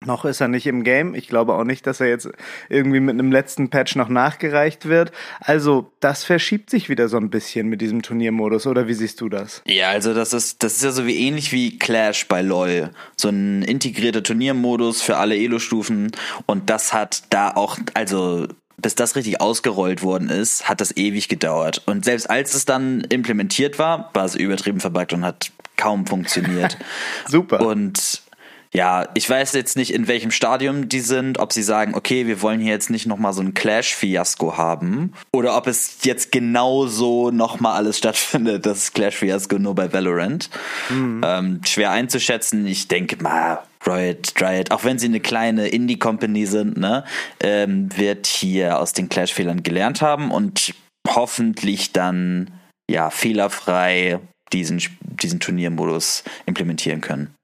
Noch 0.05 0.25
ist 0.25 0.41
er 0.41 0.47
nicht 0.47 0.67
im 0.69 0.85
Game. 0.85 1.17
Ich 1.17 1.27
glaube 1.27 1.55
auch 1.55 1.65
nicht, 1.65 1.85
dass 1.87 2.01
er 2.01 2.09
jetzt 2.09 2.29
irgendwie 2.69 3.01
mit 3.01 3.15
einem 3.15 3.33
letzten 3.33 3.69
Patch 3.69 3.97
noch 3.97 4.09
nachgereicht 4.09 4.87
wird. 4.87 5.11
Also, 5.41 5.91
das 5.99 6.23
verschiebt 6.23 6.71
sich 6.71 6.89
wieder 6.89 7.09
so 7.09 7.17
ein 7.17 7.31
bisschen 7.31 7.69
mit 7.69 7.81
diesem 7.81 8.03
Turniermodus, 8.03 8.69
oder 8.69 8.87
wie 8.87 8.95
siehst 8.95 9.21
du 9.21 9.29
das? 9.29 9.61
Ja, 9.67 9.91
also 9.91 10.15
das 10.15 10.33
ist, 10.33 10.63
das 10.63 10.77
ist 10.77 10.85
ja 10.85 10.93
so 10.93 11.07
wie 11.07 11.19
ähnlich 11.19 11.51
wie 11.51 11.79
Clash 11.79 12.29
bei 12.29 12.43
LOL. 12.43 12.91
So 13.17 13.29
ein 13.29 13.63
integrierter 13.63 14.23
Turniermodus 14.23 15.03
für 15.03 15.17
alle 15.17 15.37
Elo-Stufen. 15.37 16.13
Und 16.47 16.71
das 16.71 16.93
hat 16.93 17.25
da 17.31 17.51
auch, 17.51 17.77
also 17.95 18.47
bis 18.77 18.95
das 18.95 19.17
richtig 19.17 19.41
ausgerollt 19.41 20.05
worden 20.05 20.29
ist, 20.29 20.69
hat 20.69 20.81
das 20.81 20.97
ewig 20.97 21.29
gedauert. 21.29 21.83
Und 21.87 22.05
selbst 22.05 22.31
als 22.31 22.55
es 22.55 22.65
dann 22.65 23.01
implementiert 23.01 23.81
war, 23.81 24.11
war 24.15 24.25
es 24.25 24.37
übertrieben 24.37 24.79
verbuggt 24.79 25.13
und 25.13 25.25
hat 25.25 25.51
kaum 25.77 26.07
funktioniert. 26.07 26.79
Super. 27.29 27.61
Und 27.61 28.23
ja, 28.73 29.09
ich 29.15 29.29
weiß 29.29 29.55
jetzt 29.55 29.77
nicht, 29.77 29.95
in 29.95 30.09
welchem 30.09 30.31
Stadium 30.31 30.89
die 30.89 31.01
sind, 31.01 31.39
ob 31.39 31.53
sie 31.53 31.63
sagen, 31.63 31.95
okay, 31.95 32.27
wir 32.27 32.43
wollen 32.43 32.61
hier 32.61 32.73
jetzt 32.73 32.91
nicht 32.91 33.07
nochmal 33.07 33.33
so 33.33 33.41
ein 33.41 33.55
Clash-Fiasko 33.55 34.57
haben, 34.57 35.15
oder 35.33 35.57
ob 35.57 35.67
es 35.67 35.99
jetzt 36.03 36.33
genauso 36.33 37.31
nochmal 37.31 37.77
alles 37.77 37.99
stattfindet, 37.99 38.67
das 38.67 38.93
Clash-Fiasko 38.93 39.59
nur 39.59 39.75
bei 39.75 39.93
Valorant. 39.93 40.51
Mhm. 40.91 41.23
Ähm, 41.25 41.61
schwer 41.65 41.93
einzuschätzen. 41.93 42.67
Ich 42.67 42.89
denke 42.89 43.23
mal, 43.23 43.61
Riot, 43.87 44.35
Riot, 44.41 44.71
auch 44.71 44.85
wenn 44.85 44.99
sie 44.99 45.07
eine 45.07 45.21
kleine 45.21 45.69
Indie-Company 45.69 46.47
sind, 46.47 46.77
ne, 46.77 47.05
ähm, 47.41 47.89
wird 47.97 48.27
hier 48.27 48.79
aus 48.79 48.93
den 48.93 49.09
Clash-Fehlern 49.09 49.63
gelernt 49.63 50.03
haben 50.03 50.31
und 50.31 50.75
hoffentlich 51.09 51.93
dann 51.93 52.51
ja 52.91 53.11
fehlerfrei 53.11 54.19
diesen, 54.53 54.83
diesen 55.01 55.41
Turniermodus 55.41 56.25
implementieren 56.47 57.01
können. 57.01 57.35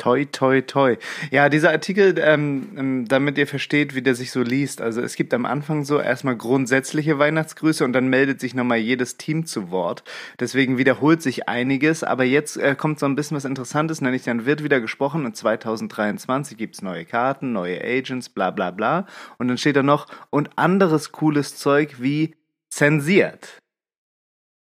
Toi, 0.00 0.24
toi, 0.24 0.62
toi. 0.62 0.96
Ja, 1.30 1.50
dieser 1.50 1.72
Artikel, 1.72 2.14
ähm, 2.18 2.68
ähm, 2.78 3.04
damit 3.06 3.36
ihr 3.36 3.46
versteht, 3.46 3.94
wie 3.94 4.00
der 4.00 4.14
sich 4.14 4.30
so 4.30 4.40
liest. 4.40 4.80
Also 4.80 5.02
es 5.02 5.14
gibt 5.14 5.34
am 5.34 5.44
Anfang 5.44 5.84
so 5.84 6.00
erstmal 6.00 6.36
grundsätzliche 6.36 7.18
Weihnachtsgrüße 7.18 7.84
und 7.84 7.92
dann 7.92 8.08
meldet 8.08 8.40
sich 8.40 8.54
nochmal 8.54 8.78
jedes 8.78 9.18
Team 9.18 9.44
zu 9.44 9.70
Wort. 9.70 10.02
Deswegen 10.38 10.78
wiederholt 10.78 11.20
sich 11.20 11.50
einiges, 11.50 12.02
aber 12.02 12.24
jetzt 12.24 12.56
äh, 12.56 12.74
kommt 12.76 12.98
so 12.98 13.04
ein 13.04 13.14
bisschen 13.14 13.36
was 13.36 13.44
Interessantes, 13.44 14.00
nämlich 14.00 14.22
dann 14.22 14.46
wird 14.46 14.64
wieder 14.64 14.80
gesprochen 14.80 15.26
und 15.26 15.36
2023 15.36 16.56
gibt's 16.56 16.80
neue 16.80 17.04
Karten, 17.04 17.52
neue 17.52 17.84
Agents, 17.84 18.30
bla 18.30 18.50
bla 18.50 18.70
bla. 18.70 19.06
Und 19.36 19.48
dann 19.48 19.58
steht 19.58 19.76
da 19.76 19.82
noch, 19.82 20.06
und 20.30 20.48
anderes 20.56 21.12
cooles 21.12 21.56
Zeug 21.56 21.96
wie 21.98 22.36
zensiert. 22.70 23.60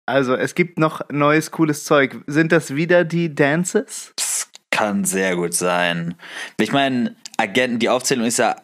Also 0.04 0.34
es 0.34 0.54
gibt 0.54 0.78
noch 0.78 1.00
neues 1.10 1.52
cooles 1.52 1.84
Zeug. 1.84 2.22
Sind 2.26 2.52
das 2.52 2.74
wieder 2.74 3.04
die 3.04 3.34
Dances? 3.34 4.12
Kann 4.82 5.04
sehr 5.04 5.36
gut 5.36 5.54
sein. 5.54 6.16
Ich 6.58 6.72
meine, 6.72 7.14
Agenten, 7.36 7.78
die 7.78 7.88
Aufzählung 7.88 8.26
ist 8.26 8.38
ja 8.38 8.56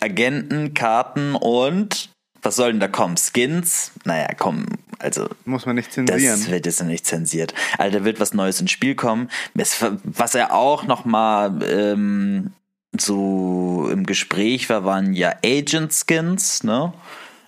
Agenten, 0.00 0.72
Karten 0.72 1.34
und 1.34 2.08
was 2.40 2.56
soll 2.56 2.70
denn 2.70 2.80
da 2.80 2.88
kommen? 2.88 3.16
Skins? 3.16 3.92
Naja, 4.04 4.28
komm, 4.38 4.66
also. 4.98 5.28
Muss 5.44 5.66
man 5.66 5.76
nicht 5.76 5.92
zensieren. 5.92 6.40
Das 6.40 6.50
wird 6.50 6.64
jetzt 6.64 6.82
nicht 6.82 7.04
zensiert. 7.04 7.52
Also 7.76 7.98
da 7.98 8.04
wird 8.06 8.20
was 8.20 8.32
Neues 8.32 8.58
ins 8.58 8.70
Spiel 8.70 8.94
kommen. 8.94 9.28
Was 9.52 10.34
er 10.34 10.54
auch 10.54 10.84
nochmal 10.84 11.58
ähm, 11.62 12.52
so 12.98 13.88
im 13.92 14.06
Gespräch 14.06 14.70
war, 14.70 14.84
waren 14.84 15.12
ja 15.12 15.34
Agent-Skins, 15.44 16.64
ne? 16.64 16.94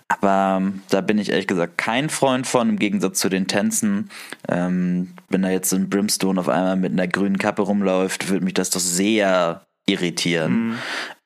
Aber 0.09 0.57
ähm, 0.59 0.81
da 0.89 1.01
bin 1.01 1.19
ich 1.19 1.29
ehrlich 1.29 1.47
gesagt 1.47 1.77
kein 1.77 2.09
Freund 2.09 2.47
von, 2.47 2.69
im 2.69 2.79
Gegensatz 2.79 3.19
zu 3.19 3.29
den 3.29 3.47
Tänzen. 3.47 4.09
Ähm, 4.47 5.13
wenn 5.29 5.43
da 5.43 5.49
jetzt 5.49 5.69
so 5.69 5.75
ein 5.75 5.89
Brimstone 5.89 6.39
auf 6.39 6.49
einmal 6.49 6.75
mit 6.75 6.91
einer 6.91 7.07
grünen 7.07 7.37
Kappe 7.37 7.61
rumläuft, 7.61 8.27
würde 8.29 8.43
mich 8.43 8.55
das 8.55 8.71
doch 8.71 8.79
sehr 8.79 9.65
irritieren. 9.87 10.51
Mhm. 10.51 10.77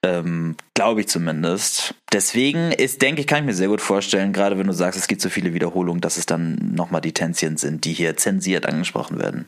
Ähm, 0.03 0.55
Glaube 0.73 1.01
ich 1.01 1.07
zumindest. 1.07 1.95
Deswegen 2.11 2.73
ist, 2.73 3.01
denke 3.01 3.21
ich, 3.21 3.27
kann 3.27 3.39
ich 3.39 3.45
mir 3.45 3.53
sehr 3.53 3.69
gut 3.69 3.81
vorstellen, 3.81 4.33
gerade 4.33 4.57
wenn 4.57 4.67
du 4.67 4.73
sagst, 4.73 4.99
es 4.99 5.07
gibt 5.07 5.21
so 5.21 5.29
viele 5.29 5.53
Wiederholungen, 5.53 6.01
dass 6.01 6.17
es 6.17 6.25
dann 6.25 6.73
nochmal 6.73 7.01
die 7.01 7.13
Tänzchen 7.13 7.55
sind, 7.55 7.85
die 7.85 7.93
hier 7.93 8.17
zensiert 8.17 8.65
angesprochen 8.65 9.17
werden. 9.17 9.47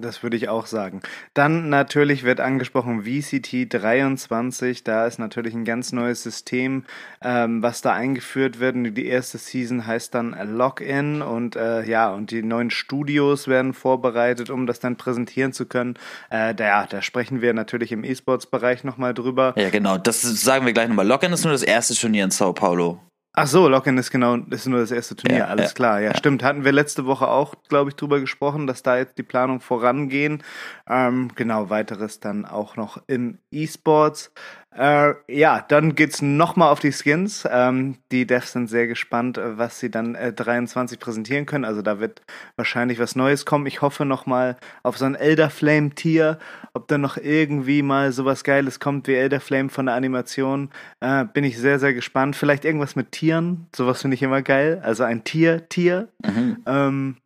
Das 0.00 0.22
würde 0.22 0.36
ich 0.36 0.48
auch 0.48 0.66
sagen. 0.66 1.00
Dann 1.34 1.68
natürlich 1.68 2.24
wird 2.24 2.40
angesprochen 2.40 3.04
VCT 3.04 3.72
23. 3.72 4.84
Da 4.84 5.06
ist 5.06 5.18
natürlich 5.18 5.54
ein 5.54 5.64
ganz 5.64 5.92
neues 5.92 6.22
System, 6.22 6.84
ähm, 7.22 7.62
was 7.62 7.82
da 7.82 7.92
eingeführt 7.92 8.60
wird. 8.60 8.76
Und 8.76 8.94
die 8.94 9.06
erste 9.06 9.38
Season 9.38 9.86
heißt 9.86 10.14
dann 10.14 10.36
Login 10.56 11.22
und 11.22 11.56
äh, 11.56 11.84
ja, 11.84 12.10
und 12.10 12.30
die 12.30 12.42
neuen 12.42 12.70
Studios 12.70 13.48
werden 13.48 13.74
vorbereitet, 13.74 14.50
um 14.50 14.66
das 14.66 14.80
dann 14.80 14.96
präsentieren 14.96 15.52
zu 15.52 15.66
können. 15.66 15.94
Äh, 16.30 16.54
da, 16.54 16.86
da 16.86 17.02
sprechen 17.02 17.40
wir 17.40 17.54
natürlich 17.54 17.92
im 17.92 18.04
E-Sports-Bereich 18.04 18.84
nochmal 18.84 19.14
drüber. 19.14 19.54
Ja, 19.56 19.70
genau. 19.70 19.98
Das 19.98 20.22
sagen 20.22 20.66
wir 20.66 20.72
gleich 20.72 20.88
nochmal. 20.88 21.06
Login 21.06 21.32
ist 21.32 21.44
nur 21.44 21.52
das 21.52 21.62
erste 21.62 21.94
Turnier 21.94 22.24
in 22.24 22.30
Sao 22.30 22.52
Paulo. 22.52 23.00
Ach 23.40 23.46
so, 23.46 23.68
Locken 23.68 23.96
ist 23.98 24.10
genau, 24.10 24.34
ist 24.34 24.66
nur 24.66 24.80
das 24.80 24.90
erste 24.90 25.14
Turnier, 25.14 25.38
ja, 25.38 25.46
alles 25.46 25.70
ja, 25.70 25.74
klar. 25.74 26.00
Ja, 26.00 26.10
ja, 26.10 26.16
stimmt. 26.16 26.42
Hatten 26.42 26.64
wir 26.64 26.72
letzte 26.72 27.06
Woche 27.06 27.28
auch, 27.28 27.54
glaube 27.68 27.90
ich, 27.90 27.94
drüber 27.94 28.18
gesprochen, 28.18 28.66
dass 28.66 28.82
da 28.82 28.96
jetzt 28.96 29.16
die 29.16 29.22
Planung 29.22 29.60
vorangehen. 29.60 30.42
Ähm, 30.88 31.30
genau, 31.36 31.70
weiteres 31.70 32.18
dann 32.18 32.44
auch 32.44 32.74
noch 32.74 33.00
im 33.06 33.38
E-Sports. 33.52 34.32
Äh, 34.76 35.14
ja, 35.28 35.64
dann 35.66 35.94
geht's 35.94 36.20
nochmal 36.20 36.70
auf 36.70 36.78
die 36.78 36.92
Skins. 36.92 37.48
Ähm, 37.50 37.96
die 38.12 38.26
Devs 38.26 38.52
sind 38.52 38.68
sehr 38.68 38.86
gespannt, 38.86 39.38
äh, 39.38 39.56
was 39.56 39.80
sie 39.80 39.90
dann 39.90 40.14
äh, 40.14 40.32
23 40.32 41.00
präsentieren 41.00 41.46
können. 41.46 41.64
Also 41.64 41.80
da 41.80 42.00
wird 42.00 42.22
wahrscheinlich 42.56 42.98
was 42.98 43.16
Neues 43.16 43.46
kommen. 43.46 43.66
Ich 43.66 43.80
hoffe 43.80 44.04
nochmal 44.04 44.56
auf 44.82 44.98
so 44.98 45.06
ein 45.06 45.14
Elder 45.14 45.48
Flame 45.48 45.90
Tier, 45.90 46.38
ob 46.74 46.86
da 46.88 46.98
noch 46.98 47.16
irgendwie 47.16 47.82
mal 47.82 48.12
sowas 48.12 48.44
Geiles 48.44 48.78
kommt 48.78 49.08
wie 49.08 49.14
Elder 49.14 49.40
Flame 49.40 49.70
von 49.70 49.86
der 49.86 49.94
Animation. 49.94 50.70
Äh, 51.00 51.24
bin 51.24 51.44
ich 51.44 51.58
sehr, 51.58 51.78
sehr 51.78 51.94
gespannt. 51.94 52.36
Vielleicht 52.36 52.64
irgendwas 52.66 52.94
mit 52.94 53.10
Tieren. 53.10 53.66
Sowas 53.74 54.02
finde 54.02 54.16
ich 54.16 54.22
immer 54.22 54.42
geil. 54.42 54.80
Also 54.84 55.02
ein 55.02 55.24
Tier, 55.24 55.68
Tier. 55.68 56.08
Mhm. 56.24 56.62
Ähm, 56.66 57.16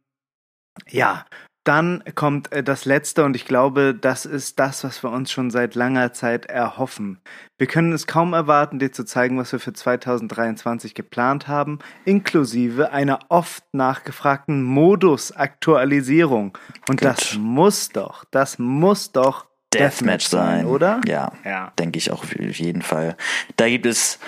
ja, 0.89 1.27
dann 1.65 2.03
kommt 2.15 2.51
äh, 2.53 2.63
das 2.63 2.85
Letzte 2.85 3.25
und 3.25 3.37
ich 3.37 3.45
glaube, 3.45 3.95
das 3.95 4.27
ist 4.27 4.59
das, 4.59 4.83
was 4.85 5.03
wir 5.03 5.11
uns 5.11 5.31
schon 5.31 5.51
seit 5.51 5.75
langer 5.75 6.13
Zeit 6.13 6.47
erhoffen. 6.47 7.21
Wir 7.59 7.67
können 7.67 7.93
es 7.93 8.07
kaum 8.07 8.33
erwarten, 8.33 8.79
dir 8.79 8.91
zu 8.91 9.05
zeigen, 9.05 9.39
was 9.39 9.53
wir 9.53 9.61
für 9.61 9.73
2023 9.73 10.95
geplant 10.95 11.47
haben, 11.47 11.79
inklusive 12.05 12.93
einer 12.93 13.21
oft 13.29 13.63
nachgefragten 13.73 14.63
Modus-Aktualisierung. 14.63 16.59
Und 16.89 17.01
Gut. 17.01 17.09
das 17.09 17.37
muss 17.39 17.91
doch, 17.91 18.25
das 18.31 18.59
muss 18.59 19.13
doch 19.13 19.47
Deathmatch 19.73 20.27
sein, 20.27 20.67
oder? 20.67 21.01
Ja, 21.07 21.33
ja. 21.45 21.73
denke 21.79 21.99
ich 21.99 22.11
auch 22.11 22.25
auf 22.25 22.59
jeden 22.59 22.83
Fall. 22.83 23.17
Da 23.57 23.69
gibt 23.69 23.87
es 23.87 24.19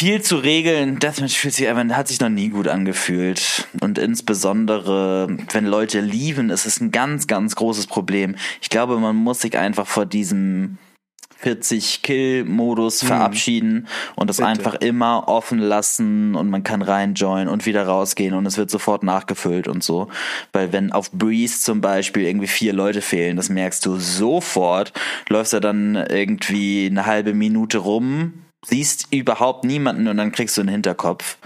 viel 0.00 0.22
zu 0.22 0.36
regeln. 0.36 0.98
Deathmatch 0.98 1.36
fühlt 1.36 1.52
sich 1.52 1.68
einfach, 1.68 1.94
hat 1.94 2.08
sich 2.08 2.20
noch 2.20 2.30
nie 2.30 2.48
gut 2.48 2.68
angefühlt. 2.68 3.68
Und 3.82 3.98
insbesondere, 3.98 5.28
wenn 5.52 5.66
Leute 5.66 6.00
lieben, 6.00 6.48
ist 6.48 6.64
es 6.64 6.80
ein 6.80 6.90
ganz, 6.90 7.26
ganz 7.26 7.54
großes 7.54 7.86
Problem. 7.86 8.34
Ich 8.62 8.70
glaube, 8.70 8.98
man 8.98 9.14
muss 9.14 9.42
sich 9.42 9.58
einfach 9.58 9.86
vor 9.86 10.06
diesem 10.06 10.78
40-Kill-Modus 11.44 13.02
mhm. 13.02 13.06
verabschieden 13.08 13.88
und 14.16 14.30
das 14.30 14.38
Bitte. 14.38 14.48
einfach 14.48 14.74
immer 14.76 15.28
offen 15.28 15.58
lassen 15.58 16.34
und 16.34 16.48
man 16.48 16.64
kann 16.64 16.80
reinjoinen 16.80 17.48
und 17.48 17.66
wieder 17.66 17.86
rausgehen 17.86 18.32
und 18.32 18.46
es 18.46 18.56
wird 18.56 18.70
sofort 18.70 19.02
nachgefüllt 19.02 19.68
und 19.68 19.84
so. 19.84 20.08
Weil 20.54 20.72
wenn 20.72 20.92
auf 20.92 21.12
Breeze 21.12 21.60
zum 21.60 21.82
Beispiel 21.82 22.22
irgendwie 22.24 22.46
vier 22.46 22.72
Leute 22.72 23.02
fehlen, 23.02 23.36
das 23.36 23.50
merkst 23.50 23.84
du 23.84 23.96
sofort, 23.96 24.94
läufst 25.28 25.52
du 25.52 25.60
dann 25.60 25.94
irgendwie 25.94 26.86
eine 26.90 27.04
halbe 27.04 27.34
Minute 27.34 27.76
rum, 27.76 28.32
siehst 28.64 29.08
überhaupt 29.10 29.64
niemanden 29.64 30.08
und 30.08 30.16
dann 30.16 30.32
kriegst 30.32 30.56
du 30.56 30.62
einen 30.62 30.68
Hinterkopf. 30.68 31.38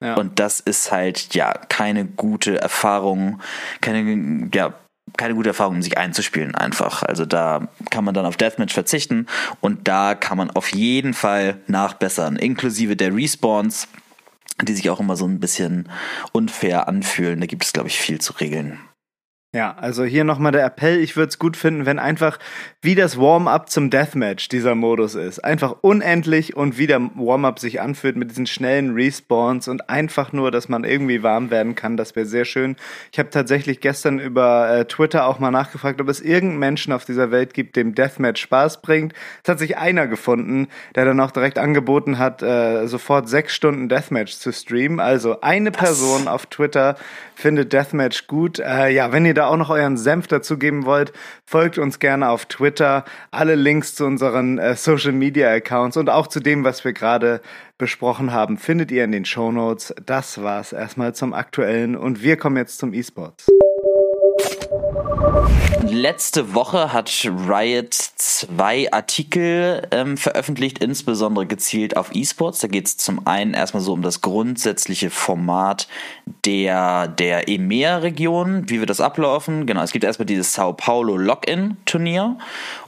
Ja. 0.00 0.14
Und 0.14 0.38
das 0.38 0.60
ist 0.60 0.92
halt, 0.92 1.34
ja, 1.34 1.52
keine 1.52 2.04
gute 2.04 2.60
Erfahrung, 2.60 3.40
keine, 3.80 4.48
ja, 4.54 4.74
keine 5.16 5.34
gute 5.34 5.48
Erfahrung, 5.48 5.76
um 5.76 5.82
sich 5.82 5.98
einzuspielen 5.98 6.54
einfach. 6.54 7.02
Also 7.02 7.24
da 7.24 7.68
kann 7.90 8.04
man 8.04 8.14
dann 8.14 8.26
auf 8.26 8.36
Deathmatch 8.36 8.74
verzichten 8.74 9.26
und 9.60 9.88
da 9.88 10.14
kann 10.14 10.38
man 10.38 10.50
auf 10.50 10.72
jeden 10.72 11.14
Fall 11.14 11.60
nachbessern, 11.66 12.36
inklusive 12.36 12.94
der 12.94 13.14
Respawns, 13.14 13.88
die 14.62 14.74
sich 14.74 14.90
auch 14.90 15.00
immer 15.00 15.16
so 15.16 15.26
ein 15.26 15.40
bisschen 15.40 15.88
unfair 16.32 16.88
anfühlen. 16.88 17.40
Da 17.40 17.46
gibt 17.46 17.64
es, 17.64 17.72
glaube 17.72 17.88
ich, 17.88 17.98
viel 17.98 18.20
zu 18.20 18.34
regeln. 18.34 18.78
Ja, 19.54 19.74
also 19.78 20.04
hier 20.04 20.24
nochmal 20.24 20.52
der 20.52 20.62
Appell, 20.66 21.00
ich 21.00 21.16
würde 21.16 21.30
es 21.30 21.38
gut 21.38 21.56
finden, 21.56 21.86
wenn 21.86 21.98
einfach 21.98 22.38
wie 22.82 22.94
das 22.94 23.18
Warm-up 23.18 23.70
zum 23.70 23.88
Deathmatch 23.88 24.50
dieser 24.50 24.74
Modus 24.74 25.14
ist. 25.14 25.42
Einfach 25.42 25.76
unendlich 25.80 26.54
und 26.54 26.76
wie 26.76 26.86
der 26.86 27.00
Warm-up 27.14 27.58
sich 27.58 27.80
anfühlt 27.80 28.16
mit 28.16 28.30
diesen 28.30 28.46
schnellen 28.46 28.92
Respawns 28.92 29.66
und 29.66 29.88
einfach 29.88 30.34
nur, 30.34 30.50
dass 30.50 30.68
man 30.68 30.84
irgendwie 30.84 31.22
warm 31.22 31.50
werden 31.50 31.74
kann, 31.74 31.96
das 31.96 32.14
wäre 32.14 32.26
sehr 32.26 32.44
schön. 32.44 32.76
Ich 33.10 33.18
habe 33.18 33.30
tatsächlich 33.30 33.80
gestern 33.80 34.18
über 34.18 34.68
äh, 34.68 34.84
Twitter 34.84 35.26
auch 35.26 35.38
mal 35.38 35.50
nachgefragt, 35.50 36.02
ob 36.02 36.10
es 36.10 36.20
irgendeinen 36.20 36.58
Menschen 36.58 36.92
auf 36.92 37.06
dieser 37.06 37.30
Welt 37.30 37.54
gibt, 37.54 37.76
dem 37.76 37.94
Deathmatch 37.94 38.42
Spaß 38.42 38.82
bringt. 38.82 39.14
Es 39.42 39.48
hat 39.48 39.58
sich 39.58 39.78
einer 39.78 40.08
gefunden, 40.08 40.68
der 40.94 41.06
dann 41.06 41.20
auch 41.20 41.30
direkt 41.30 41.58
angeboten 41.58 42.18
hat, 42.18 42.42
äh, 42.42 42.86
sofort 42.86 43.30
sechs 43.30 43.54
Stunden 43.54 43.88
Deathmatch 43.88 44.34
zu 44.34 44.52
streamen. 44.52 45.00
Also 45.00 45.40
eine 45.40 45.70
Was? 45.70 45.78
Person 45.78 46.28
auf 46.28 46.44
Twitter 46.44 46.96
findet 47.34 47.72
Deathmatch 47.72 48.26
gut. 48.26 48.58
Äh, 48.58 48.90
ja, 48.90 49.10
wenn 49.10 49.24
ihr 49.24 49.37
da 49.38 49.46
auch 49.46 49.56
noch 49.56 49.70
euren 49.70 49.96
Senf 49.96 50.26
dazugeben 50.26 50.84
wollt, 50.84 51.12
folgt 51.46 51.78
uns 51.78 51.98
gerne 51.98 52.28
auf 52.28 52.46
Twitter. 52.46 53.04
Alle 53.30 53.54
Links 53.54 53.94
zu 53.94 54.04
unseren 54.04 54.58
äh, 54.58 54.76
Social 54.76 55.12
Media 55.12 55.50
Accounts 55.50 55.96
und 55.96 56.10
auch 56.10 56.26
zu 56.26 56.40
dem, 56.40 56.64
was 56.64 56.84
wir 56.84 56.92
gerade 56.92 57.40
besprochen 57.78 58.32
haben, 58.32 58.58
findet 58.58 58.90
ihr 58.90 59.04
in 59.04 59.12
den 59.12 59.24
Show 59.24 59.52
Notes. 59.52 59.94
Das 60.04 60.42
war's 60.42 60.72
erstmal 60.72 61.14
zum 61.14 61.32
Aktuellen 61.32 61.96
und 61.96 62.22
wir 62.22 62.36
kommen 62.36 62.56
jetzt 62.56 62.78
zum 62.78 62.92
E-Sports. 62.92 63.46
Letzte 65.82 66.54
Woche 66.54 66.92
hat 66.92 67.10
Riot 67.48 67.94
zwei 67.94 68.92
Artikel 68.92 69.86
ähm, 69.90 70.16
veröffentlicht, 70.16 70.78
insbesondere 70.78 71.46
gezielt 71.46 71.96
auf 71.96 72.10
E-Sports. 72.14 72.60
Da 72.60 72.68
geht 72.68 72.86
es 72.86 72.96
zum 72.96 73.26
einen 73.26 73.54
erstmal 73.54 73.82
so 73.82 73.92
um 73.92 74.02
das 74.02 74.20
grundsätzliche 74.20 75.10
Format 75.10 75.88
der, 76.44 77.08
der 77.08 77.48
EMEA-Region, 77.48 78.68
wie 78.68 78.80
wir 78.80 78.86
das 78.86 79.00
ablaufen. 79.00 79.66
Genau, 79.66 79.82
es 79.82 79.92
gibt 79.92 80.04
erstmal 80.04 80.26
dieses 80.26 80.52
Sao 80.52 80.72
Paulo 80.72 81.16
Login-Turnier 81.16 82.38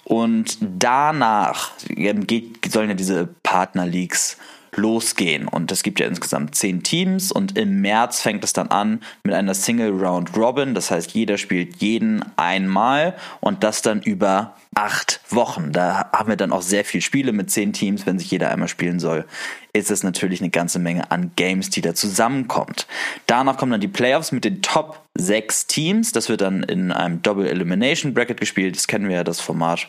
und 0.05 0.59
danach 0.61 1.71
ähm, 1.89 2.27
geht, 2.27 2.71
sollen 2.71 2.91
ja 2.91 2.95
diese 2.95 3.29
Partner-Leagues 3.43 4.37
losgehen. 4.81 5.47
Und 5.47 5.71
es 5.71 5.83
gibt 5.83 6.01
ja 6.01 6.07
insgesamt 6.07 6.55
zehn 6.55 6.83
Teams 6.83 7.31
und 7.31 7.57
im 7.57 7.81
März 7.81 8.21
fängt 8.21 8.43
es 8.43 8.53
dann 8.53 8.69
an 8.69 9.01
mit 9.23 9.35
einer 9.35 9.55
Single 9.55 9.91
Round 9.91 10.37
Robin. 10.37 10.75
Das 10.75 10.91
heißt, 10.91 11.13
jeder 11.13 11.39
spielt 11.39 11.77
jeden 11.77 12.25
einmal 12.37 13.15
und 13.41 13.63
das 13.63 13.83
dann 13.83 14.03
über 14.03 14.55
acht 14.75 15.21
Wochen. 15.29 15.73
Da 15.73 16.11
haben 16.13 16.29
wir 16.29 16.37
dann 16.37 16.53
auch 16.53 16.63
sehr 16.63 16.85
viele 16.85 17.03
Spiele 17.03 17.33
mit 17.33 17.51
zehn 17.51 17.73
Teams, 17.73 18.07
wenn 18.07 18.19
sich 18.19 18.31
jeder 18.31 18.51
einmal 18.51 18.69
spielen 18.69 19.01
soll. 19.01 19.27
Ist 19.73 19.91
es 19.91 20.03
natürlich 20.03 20.41
eine 20.41 20.51
ganze 20.51 20.79
Menge 20.79 21.11
an 21.11 21.33
Games, 21.37 21.71
die 21.71 21.81
da 21.81 21.95
zusammenkommt. 21.95 22.87
Danach 23.27 23.57
kommen 23.57 23.73
dann 23.73 23.81
die 23.81 23.89
Playoffs 23.89 24.33
mit 24.33 24.45
den 24.45 24.63
Top 24.63 25.01
sechs 25.19 25.67
Teams. 25.67 26.13
Das 26.13 26.29
wird 26.29 26.41
dann 26.41 26.63
in 26.63 26.93
einem 26.93 27.23
Double 27.23 27.47
Elimination 27.47 28.15
Bracket 28.15 28.41
gespielt. 28.41 28.77
Das 28.77 28.87
kennen 28.87 29.09
wir 29.09 29.17
ja, 29.17 29.25
das 29.25 29.41
Format. 29.41 29.89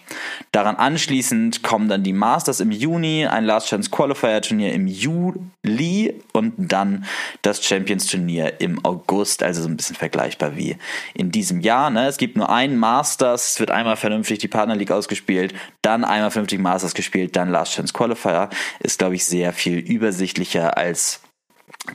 Daran 0.51 0.75
anschließend 0.75 1.63
kommen 1.63 1.87
dann 1.87 2.03
die 2.03 2.13
Masters 2.13 2.59
im 2.59 2.71
Juni, 2.71 3.25
ein 3.25 3.45
Last 3.45 3.67
Chance 3.67 3.89
Qualifier 3.89 4.41
Turnier 4.41 4.73
im 4.73 4.87
Juli 4.87 6.21
und 6.33 6.53
dann 6.57 7.05
das 7.43 7.63
Champions 7.63 8.07
Turnier 8.07 8.59
im 8.59 8.83
August. 8.83 9.43
Also 9.43 9.61
so 9.61 9.69
ein 9.69 9.77
bisschen 9.77 9.95
vergleichbar 9.95 10.57
wie 10.57 10.77
in 11.13 11.31
diesem 11.31 11.61
Jahr. 11.61 11.89
Ne? 11.89 12.07
Es 12.07 12.17
gibt 12.17 12.35
nur 12.35 12.49
einen 12.49 12.77
Masters. 12.77 13.53
Es 13.53 13.59
wird 13.59 13.71
einmal 13.71 13.97
vernünftig 13.97 14.39
die 14.39 14.47
Partner 14.47 14.75
League 14.75 14.91
ausgespielt, 14.91 15.53
dann 15.81 16.03
einmal 16.03 16.31
vernünftig 16.31 16.59
Masters 16.59 16.93
gespielt, 16.93 17.35
dann 17.35 17.49
Last 17.49 17.73
Chance 17.73 17.93
Qualifier. 17.93 18.49
Ist, 18.79 18.99
glaube 18.99 19.15
ich, 19.15 19.25
sehr 19.25 19.53
viel 19.53 19.77
übersichtlicher 19.77 20.77
als 20.77 21.21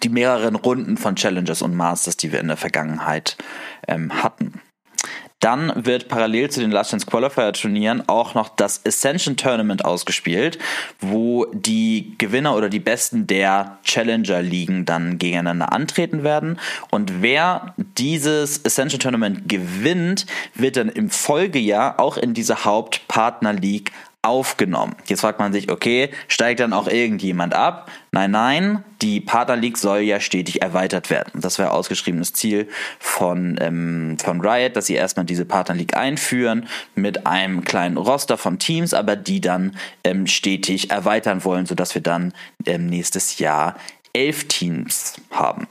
die 0.03 0.09
mehreren 0.09 0.57
Runden 0.57 0.97
von 0.97 1.17
Challengers 1.17 1.63
und 1.63 1.75
Masters, 1.75 2.17
die 2.17 2.33
wir 2.33 2.41
in 2.41 2.49
der 2.49 2.57
Vergangenheit 2.57 3.37
ähm, 3.87 4.23
hatten. 4.23 4.61
Dann 5.41 5.85
wird 5.85 6.09
parallel 6.09 6.51
zu 6.51 6.61
den 6.61 6.71
Last 6.71 6.91
Chance 6.91 7.07
Qualifier 7.07 7.53
Turnieren 7.53 8.09
auch 8.09 8.35
noch 8.35 8.49
das 8.49 8.85
Ascension 8.87 9.37
Tournament 9.37 9.85
ausgespielt, 9.85 10.59
wo 10.99 11.45
die 11.53 12.15
Gewinner 12.17 12.57
oder 12.57 12.71
die 12.71 12.81
Besten 12.81 13.27
der 13.27 13.79
Challenger 13.85 14.41
Ligen 14.41 14.87
dann 14.87 15.19
gegeneinander 15.19 15.73
antreten 15.73 16.25
werden. 16.25 16.59
Und 16.91 17.21
wer 17.23 17.75
dieses 17.77 18.65
Ascension 18.65 18.99
Tournament 18.99 19.47
gewinnt, 19.47 20.25
wird 20.55 20.79
dann 20.79 20.89
im 20.89 21.11
Folgejahr 21.11 22.01
auch 22.01 22.17
in 22.17 22.33
diese 22.33 22.65
Hauptpartner 22.65 23.53
League 23.53 23.93
aufgenommen. 24.27 24.97
Jetzt 25.07 25.21
fragt 25.21 25.39
man 25.39 25.53
sich, 25.53 25.71
okay, 25.71 26.11
steigt 26.29 26.61
dann 26.61 26.73
auch 26.73 26.89
irgendjemand 26.89 27.55
ab? 27.55 27.91
Nein, 28.13 28.31
nein, 28.31 28.85
die 29.03 29.21
Partner 29.21 29.57
League 29.57 29.79
soll 29.79 30.01
ja 30.01 30.21
stetig 30.21 30.63
erweitert 30.63 31.11
werden. 31.11 31.41
Das 31.41 31.59
wäre 31.59 31.71
ausgeschriebenes 31.71 32.33
Ziel 32.33 32.69
von, 32.99 33.57
ähm, 33.61 34.17
von 34.23 34.41
Riot, 34.41 34.77
dass 34.77 34.87
sie 34.87 34.95
erstmal 34.95 35.27
diese 35.27 35.45
Partner 35.45 35.75
League 35.75 35.97
einführen 35.97 36.67
mit 36.95 37.27
einem 37.27 37.65
kleinen 37.65 37.97
Roster 37.97 38.37
von 38.37 38.59
Teams, 38.59 38.95
aber 38.95 39.17
die 39.17 39.41
dann 39.41 39.77
ähm, 40.05 40.27
stetig 40.27 40.91
erweitern 40.91 41.45
wollen, 41.45 41.67
sodass 41.67 41.95
wir 41.95 42.03
dann 42.03 42.33
ähm, 42.65 42.87
nächstes 42.87 43.39
Jahr 43.39 43.77
elf 44.13 44.49
Teams 44.49 45.15
haben. 45.31 45.67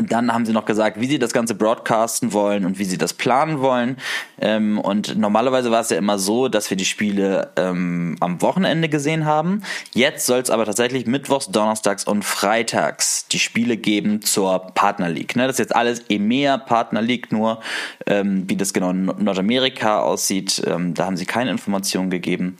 Dann 0.00 0.32
haben 0.32 0.46
sie 0.46 0.52
noch 0.52 0.64
gesagt, 0.64 0.98
wie 1.00 1.06
sie 1.06 1.18
das 1.18 1.32
Ganze 1.34 1.54
broadcasten 1.54 2.32
wollen 2.32 2.64
und 2.64 2.78
wie 2.78 2.84
sie 2.84 2.96
das 2.96 3.12
planen 3.12 3.60
wollen. 3.60 3.98
Ähm, 4.40 4.78
und 4.78 5.18
normalerweise 5.18 5.70
war 5.70 5.80
es 5.80 5.90
ja 5.90 5.98
immer 5.98 6.18
so, 6.18 6.48
dass 6.48 6.70
wir 6.70 6.78
die 6.78 6.86
Spiele 6.86 7.50
ähm, 7.56 8.16
am 8.20 8.40
Wochenende 8.40 8.88
gesehen 8.88 9.26
haben. 9.26 9.62
Jetzt 9.92 10.24
soll 10.24 10.40
es 10.40 10.48
aber 10.48 10.64
tatsächlich 10.64 11.06
mittwochs, 11.06 11.48
donnerstags 11.48 12.04
und 12.04 12.24
freitags 12.24 13.26
die 13.28 13.38
Spiele 13.38 13.76
geben 13.76 14.22
zur 14.22 14.58
Partner 14.74 15.10
League. 15.10 15.36
Ne? 15.36 15.46
Das 15.46 15.56
ist 15.56 15.58
jetzt 15.58 15.76
alles 15.76 16.04
EMEA 16.08 16.56
Partner 16.56 17.02
League, 17.02 17.30
nur 17.30 17.60
ähm, 18.06 18.48
wie 18.48 18.56
das 18.56 18.72
genau 18.72 18.90
in 18.90 19.04
Nordamerika 19.04 20.00
aussieht, 20.00 20.62
ähm, 20.66 20.94
da 20.94 21.04
haben 21.04 21.16
sie 21.18 21.26
keine 21.26 21.50
Informationen 21.50 22.08
gegeben. 22.08 22.56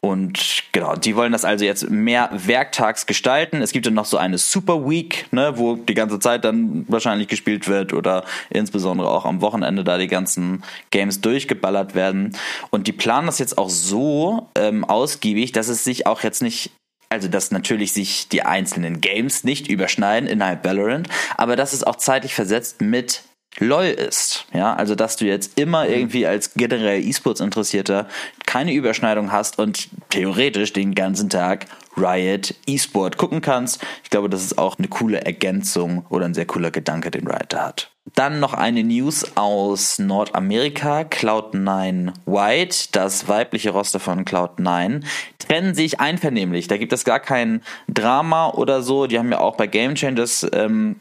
Und 0.00 0.64
genau, 0.72 0.96
die 0.96 1.16
wollen 1.16 1.32
das 1.32 1.46
also 1.46 1.64
jetzt 1.64 1.88
mehr 1.88 2.28
werktags 2.32 3.06
gestalten. 3.06 3.62
Es 3.62 3.72
gibt 3.72 3.86
dann 3.86 3.94
noch 3.94 4.04
so 4.04 4.18
eine 4.18 4.36
Super 4.36 4.86
Week, 4.86 5.26
ne, 5.30 5.54
wo 5.56 5.76
die 5.76 5.94
ganze 5.94 6.18
Zeit 6.18 6.44
dann 6.44 6.73
wahrscheinlich 6.88 7.28
gespielt 7.28 7.68
wird 7.68 7.92
oder 7.92 8.24
insbesondere 8.50 9.10
auch 9.10 9.24
am 9.24 9.40
Wochenende 9.40 9.84
da 9.84 9.98
die 9.98 10.08
ganzen 10.08 10.62
Games 10.90 11.20
durchgeballert 11.20 11.94
werden. 11.94 12.36
Und 12.70 12.86
die 12.86 12.92
planen 12.92 13.26
das 13.26 13.38
jetzt 13.38 13.58
auch 13.58 13.70
so 13.70 14.48
ähm, 14.56 14.84
ausgiebig, 14.84 15.52
dass 15.52 15.68
es 15.68 15.84
sich 15.84 16.06
auch 16.06 16.22
jetzt 16.22 16.42
nicht 16.42 16.70
also 17.10 17.28
dass 17.28 17.52
natürlich 17.52 17.92
sich 17.92 18.28
die 18.28 18.42
einzelnen 18.42 19.00
Games 19.00 19.44
nicht 19.44 19.68
überschneiden 19.68 20.28
innerhalb 20.28 20.64
Valorant, 20.64 21.08
aber 21.36 21.54
dass 21.54 21.72
es 21.72 21.84
auch 21.84 21.94
zeitlich 21.94 22.34
versetzt 22.34 22.80
mit 22.80 23.22
LOL 23.58 23.84
ist. 23.84 24.46
Ja, 24.52 24.74
also 24.74 24.94
dass 24.94 25.16
du 25.16 25.26
jetzt 25.26 25.58
immer 25.58 25.88
irgendwie 25.88 26.26
als 26.26 26.54
generell 26.54 27.02
E-Sports 27.02 27.40
Interessierter 27.40 28.08
keine 28.46 28.72
Überschneidung 28.72 29.32
hast 29.32 29.58
und 29.58 29.88
theoretisch 30.10 30.72
den 30.72 30.94
ganzen 30.94 31.30
Tag 31.30 31.66
Riot 31.96 32.54
E-Sport 32.66 33.16
gucken 33.16 33.40
kannst. 33.40 33.80
Ich 34.02 34.10
glaube, 34.10 34.28
das 34.28 34.42
ist 34.42 34.58
auch 34.58 34.78
eine 34.78 34.88
coole 34.88 35.24
Ergänzung 35.24 36.04
oder 36.08 36.26
ein 36.26 36.34
sehr 36.34 36.46
cooler 36.46 36.70
Gedanke, 36.70 37.10
den 37.10 37.26
Riot 37.26 37.46
da 37.52 37.66
hat. 37.66 37.90
Dann 38.14 38.38
noch 38.38 38.52
eine 38.52 38.84
News 38.84 39.36
aus 39.36 39.98
Nordamerika. 39.98 41.00
Cloud9 41.00 42.12
White, 42.26 42.88
das 42.92 43.28
weibliche 43.28 43.70
Roster 43.70 43.98
von 43.98 44.24
Cloud9, 44.24 45.02
trennen 45.38 45.74
sich 45.74 46.00
einvernehmlich. 46.00 46.68
Da 46.68 46.76
gibt 46.76 46.92
es 46.92 47.04
gar 47.04 47.20
kein 47.20 47.62
Drama 47.88 48.50
oder 48.50 48.82
so. 48.82 49.06
Die 49.06 49.18
haben 49.18 49.32
ja 49.32 49.38
auch 49.38 49.56
bei 49.56 49.66
Game 49.66 49.94
Changers 49.94 50.46
ähm, 50.52 50.96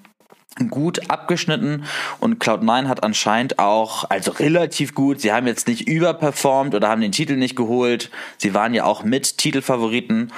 gut 0.70 1.10
abgeschnitten 1.10 1.86
und 2.20 2.44
Cloud9 2.44 2.88
hat 2.88 3.04
anscheinend 3.04 3.60
auch, 3.60 4.10
also 4.10 4.32
relativ 4.32 4.94
gut, 4.94 5.22
sie 5.22 5.32
haben 5.32 5.48
jetzt 5.48 5.68
nicht 5.68 5.88
überperformt 5.88 6.76
oder 6.76 6.90
haben 6.90 7.02
den 7.02 7.12
Titel 7.12 7.36
nicht 7.36 7.56
geholt. 7.56 8.12
Sie 8.38 8.54
waren 8.54 8.74
ja 8.74 8.86
auch 8.86 9.04
mit 9.04 9.38
Titelfavoriten. 9.38 10.32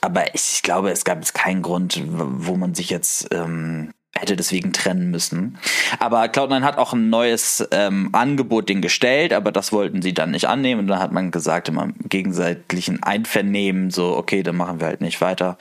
Aber 0.00 0.34
ich 0.34 0.62
glaube, 0.62 0.90
es 0.90 1.04
gab 1.04 1.18
jetzt 1.18 1.34
keinen 1.34 1.62
Grund, 1.62 2.00
wo 2.06 2.56
man 2.56 2.74
sich 2.74 2.90
jetzt 2.90 3.28
ähm, 3.32 3.90
hätte 4.20 4.36
deswegen 4.36 4.72
trennen 4.72 5.10
müssen. 5.10 5.58
Aber 5.98 6.24
Cloud9 6.24 6.62
hat 6.62 6.78
auch 6.78 6.92
ein 6.92 7.10
neues 7.10 7.66
ähm, 7.70 8.10
Angebot 8.12 8.68
den 8.68 8.82
gestellt, 8.82 9.32
aber 9.32 9.52
das 9.52 9.72
wollten 9.72 10.02
sie 10.02 10.14
dann 10.14 10.30
nicht 10.30 10.48
annehmen. 10.48 10.82
Und 10.82 10.88
dann 10.88 10.98
hat 10.98 11.12
man 11.12 11.30
gesagt, 11.30 11.68
im 11.68 11.94
gegenseitigen 12.08 13.02
Einvernehmen, 13.02 13.90
so, 13.90 14.16
okay, 14.16 14.42
dann 14.42 14.56
machen 14.56 14.80
wir 14.80 14.86
halt 14.86 15.00
nicht 15.00 15.20
weiter. 15.20 15.58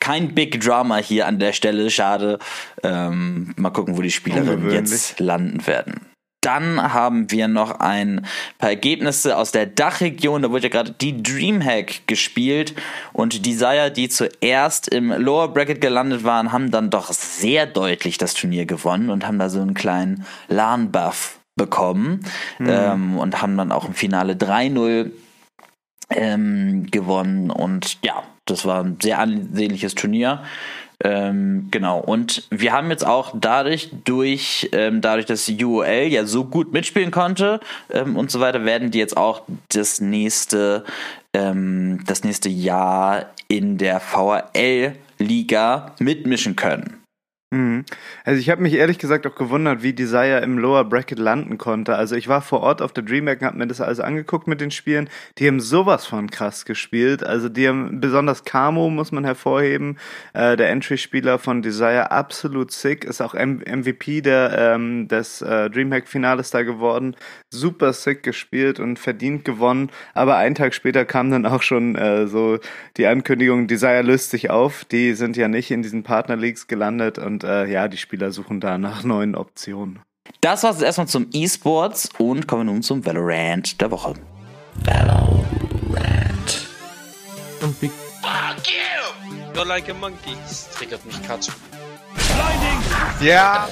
Kein 0.00 0.34
Big 0.34 0.60
Drama 0.60 0.96
hier 0.98 1.26
an 1.26 1.38
der 1.38 1.52
Stelle, 1.52 1.90
schade. 1.90 2.38
Ähm, 2.82 3.54
mal 3.56 3.70
gucken, 3.70 3.96
wo 3.96 4.02
die 4.02 4.10
Spielerinnen 4.10 4.70
jetzt 4.70 5.20
landen 5.20 5.66
werden. 5.66 6.13
Dann 6.44 6.92
haben 6.92 7.30
wir 7.30 7.48
noch 7.48 7.80
ein 7.80 8.26
paar 8.58 8.70
Ergebnisse 8.70 9.36
aus 9.36 9.50
der 9.50 9.66
Dachregion. 9.66 10.42
Da 10.42 10.50
wurde 10.50 10.64
ja 10.64 10.68
gerade 10.68 10.92
die 10.92 11.22
Dreamhack 11.22 12.06
gespielt. 12.06 12.74
Und 13.12 13.32
die 13.32 13.42
Desire, 13.42 13.90
die 13.90 14.08
zuerst 14.08 14.88
im 14.88 15.10
Lower 15.10 15.48
Bracket 15.48 15.80
gelandet 15.80 16.24
waren, 16.24 16.52
haben 16.52 16.70
dann 16.70 16.90
doch 16.90 17.12
sehr 17.12 17.66
deutlich 17.66 18.18
das 18.18 18.34
Turnier 18.34 18.66
gewonnen 18.66 19.08
und 19.08 19.26
haben 19.26 19.38
da 19.38 19.48
so 19.48 19.60
einen 19.60 19.74
kleinen 19.74 20.26
LAN-Buff 20.48 21.38
bekommen. 21.56 22.20
Mhm. 22.58 22.68
Ähm, 22.68 23.18
und 23.18 23.40
haben 23.40 23.56
dann 23.56 23.72
auch 23.72 23.86
im 23.86 23.94
Finale 23.94 24.34
3-0 24.34 25.12
ähm, 26.10 26.86
gewonnen. 26.90 27.50
Und 27.50 27.98
ja, 28.04 28.22
das 28.44 28.66
war 28.66 28.82
ein 28.82 28.98
sehr 29.00 29.18
ansehnliches 29.18 29.94
Turnier. 29.94 30.42
Ähm, 31.04 31.68
genau. 31.70 32.00
Und 32.00 32.48
wir 32.50 32.72
haben 32.72 32.90
jetzt 32.90 33.06
auch 33.06 33.34
dadurch, 33.38 33.90
durch, 34.04 34.70
ähm, 34.72 35.02
dadurch, 35.02 35.26
dass 35.26 35.48
UOL 35.48 35.86
ja 35.86 36.24
so 36.24 36.44
gut 36.44 36.72
mitspielen 36.72 37.10
konnte 37.10 37.60
ähm, 37.90 38.16
und 38.16 38.30
so 38.30 38.40
weiter, 38.40 38.64
werden 38.64 38.90
die 38.90 38.98
jetzt 38.98 39.16
auch 39.16 39.42
das 39.68 40.00
nächste, 40.00 40.82
ähm, 41.34 42.00
das 42.06 42.24
nächste 42.24 42.48
Jahr 42.48 43.26
in 43.48 43.76
der 43.76 44.00
VRL-Liga 44.00 45.92
mitmischen 45.98 46.56
können. 46.56 47.03
Mhm. 47.54 47.84
Also 48.24 48.40
ich 48.40 48.50
habe 48.50 48.62
mich 48.62 48.74
ehrlich 48.74 48.98
gesagt 48.98 49.26
auch 49.26 49.36
gewundert, 49.36 49.82
wie 49.82 49.92
Desire 49.92 50.40
im 50.40 50.58
Lower 50.58 50.84
Bracket 50.84 51.20
landen 51.20 51.56
konnte. 51.56 51.94
Also 51.94 52.16
ich 52.16 52.26
war 52.26 52.42
vor 52.42 52.60
Ort 52.60 52.82
auf 52.82 52.92
der 52.92 53.04
DreamHack 53.04 53.42
und 53.42 53.46
habe 53.46 53.58
mir 53.58 53.68
das 53.68 53.80
alles 53.80 54.00
angeguckt 54.00 54.48
mit 54.48 54.60
den 54.60 54.72
Spielen. 54.72 55.08
Die 55.38 55.46
haben 55.46 55.60
sowas 55.60 56.04
von 56.04 56.30
krass 56.30 56.64
gespielt. 56.64 57.22
Also 57.22 57.48
die 57.48 57.68
haben 57.68 58.00
besonders 58.00 58.44
Camo 58.44 58.90
muss 58.90 59.12
man 59.12 59.24
hervorheben. 59.24 59.98
Äh, 60.32 60.56
der 60.56 60.70
Entry-Spieler 60.70 61.38
von 61.38 61.62
Desire 61.62 62.10
absolut 62.10 62.72
sick, 62.72 63.04
ist 63.04 63.20
auch 63.20 63.34
M 63.34 63.62
MVP 63.64 64.20
der, 64.20 64.74
ähm, 64.74 65.06
des 65.06 65.40
äh, 65.40 65.70
DreamHack-Finales 65.70 66.50
da 66.50 66.62
geworden. 66.62 67.14
Super 67.50 67.92
sick 67.92 68.24
gespielt 68.24 68.80
und 68.80 68.98
verdient 68.98 69.44
gewonnen. 69.44 69.90
Aber 70.12 70.36
einen 70.36 70.56
Tag 70.56 70.74
später 70.74 71.04
kam 71.04 71.30
dann 71.30 71.46
auch 71.46 71.62
schon 71.62 71.94
äh, 71.94 72.26
so 72.26 72.58
die 72.96 73.06
Ankündigung, 73.06 73.68
Desire 73.68 74.02
löst 74.02 74.30
sich 74.30 74.50
auf. 74.50 74.84
Die 74.84 75.14
sind 75.14 75.36
ja 75.36 75.46
nicht 75.46 75.70
in 75.70 75.82
diesen 75.82 76.02
Partner-Leagues 76.02 76.66
gelandet 76.66 77.18
und 77.18 77.43
äh, 77.44 77.70
ja, 77.70 77.88
die 77.88 77.96
Spieler 77.96 78.32
suchen 78.32 78.60
da 78.60 78.78
nach 78.78 79.02
neuen 79.04 79.34
Optionen. 79.34 80.00
Das 80.40 80.62
war's 80.62 80.76
jetzt 80.76 80.84
erstmal 80.84 81.06
zum 81.08 81.28
E-Sports 81.32 82.08
und 82.18 82.48
kommen 82.48 82.66
wir 82.66 82.72
nun 82.72 82.82
zum 82.82 83.04
Valorant 83.04 83.80
der 83.80 83.90
Woche. 83.90 84.14
Valorant. 84.84 85.34
Und 87.60 87.76
Fuck 87.76 88.66
you! 88.66 89.54
You're 89.54 89.66
like 89.66 89.88
a 89.88 89.94
monkey. 89.94 90.34
Das 90.42 90.70
triggert 90.70 91.04
mich 91.04 91.22
gerade. 91.22 91.46
Ja. 93.20 93.68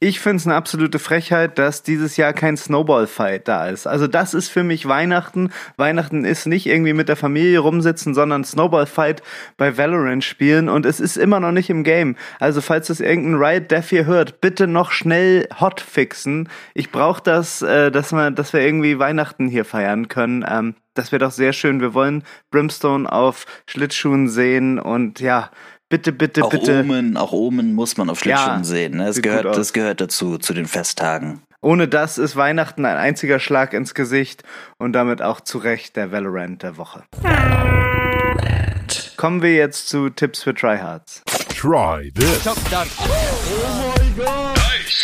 Ich 0.00 0.20
finde 0.20 0.36
es 0.36 0.46
eine 0.46 0.54
absolute 0.54 1.00
Frechheit, 1.00 1.58
dass 1.58 1.82
dieses 1.82 2.16
Jahr 2.16 2.32
kein 2.32 2.56
Snowball-Fight 2.56 3.48
da 3.48 3.66
ist. 3.66 3.88
Also 3.88 4.06
das 4.06 4.32
ist 4.32 4.48
für 4.48 4.62
mich 4.62 4.86
Weihnachten. 4.86 5.50
Weihnachten 5.76 6.24
ist 6.24 6.46
nicht 6.46 6.66
irgendwie 6.66 6.92
mit 6.92 7.08
der 7.08 7.16
Familie 7.16 7.58
rumsitzen, 7.58 8.14
sondern 8.14 8.44
Snowball-Fight 8.44 9.24
bei 9.56 9.76
Valorant 9.76 10.22
spielen 10.22 10.68
und 10.68 10.86
es 10.86 11.00
ist 11.00 11.16
immer 11.16 11.40
noch 11.40 11.50
nicht 11.50 11.68
im 11.68 11.82
Game. 11.82 12.14
Also 12.38 12.60
falls 12.60 12.86
das 12.86 13.00
irgendein 13.00 13.42
Riot 13.42 13.72
Dev 13.72 13.88
hier 13.88 14.06
hört, 14.06 14.40
bitte 14.40 14.68
noch 14.68 14.92
schnell 14.92 15.48
hot 15.58 15.80
fixen. 15.80 16.48
Ich 16.74 16.92
brauche 16.92 17.20
das, 17.20 17.62
äh, 17.62 17.90
dass, 17.90 18.12
wir, 18.12 18.30
dass 18.30 18.52
wir 18.52 18.60
irgendwie 18.60 19.00
Weihnachten 19.00 19.48
hier 19.48 19.64
feiern 19.64 20.06
können. 20.06 20.44
Ähm, 20.48 20.76
das 20.94 21.10
wäre 21.10 21.24
doch 21.24 21.32
sehr 21.32 21.52
schön. 21.52 21.80
Wir 21.80 21.92
wollen 21.92 22.22
Brimstone 22.52 23.10
auf 23.10 23.46
Schlittschuhen 23.66 24.28
sehen 24.28 24.78
und 24.78 25.18
ja, 25.18 25.50
bitte, 25.88 26.12
bitte, 26.12 26.44
Auch 26.44 26.50
bitte. 26.50 26.80
Omen, 26.80 27.16
auch 27.16 27.32
Omen 27.32 27.74
muss 27.74 27.96
man 27.96 28.10
auf 28.10 28.20
Schlittschuhen 28.20 28.58
Ja, 28.58 28.64
sehen. 28.64 28.96
Ne? 28.96 29.06
Das, 29.06 29.20
gehört, 29.22 29.44
das 29.44 29.72
gehört 29.72 30.00
dazu, 30.00 30.38
zu 30.38 30.54
den 30.54 30.66
Festtagen. 30.66 31.42
Ohne 31.60 31.88
das 31.88 32.18
ist 32.18 32.36
Weihnachten 32.36 32.84
ein 32.84 32.96
einziger 32.96 33.40
Schlag 33.40 33.72
ins 33.74 33.94
Gesicht 33.94 34.44
und 34.78 34.92
damit 34.92 35.22
auch 35.22 35.40
zu 35.40 35.58
Recht 35.58 35.96
der 35.96 36.12
Valorant 36.12 36.62
der 36.62 36.76
Woche. 36.76 37.02
Kommen 39.16 39.42
wir 39.42 39.54
jetzt 39.54 39.88
zu 39.88 40.08
Tipps 40.10 40.44
für 40.44 40.54
Tryhards. 40.54 41.22
Try 41.56 42.12
this. 42.14 42.44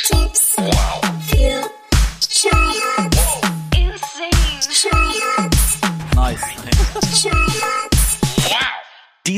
Tips. 0.09 0.55
Wow. 0.57 0.94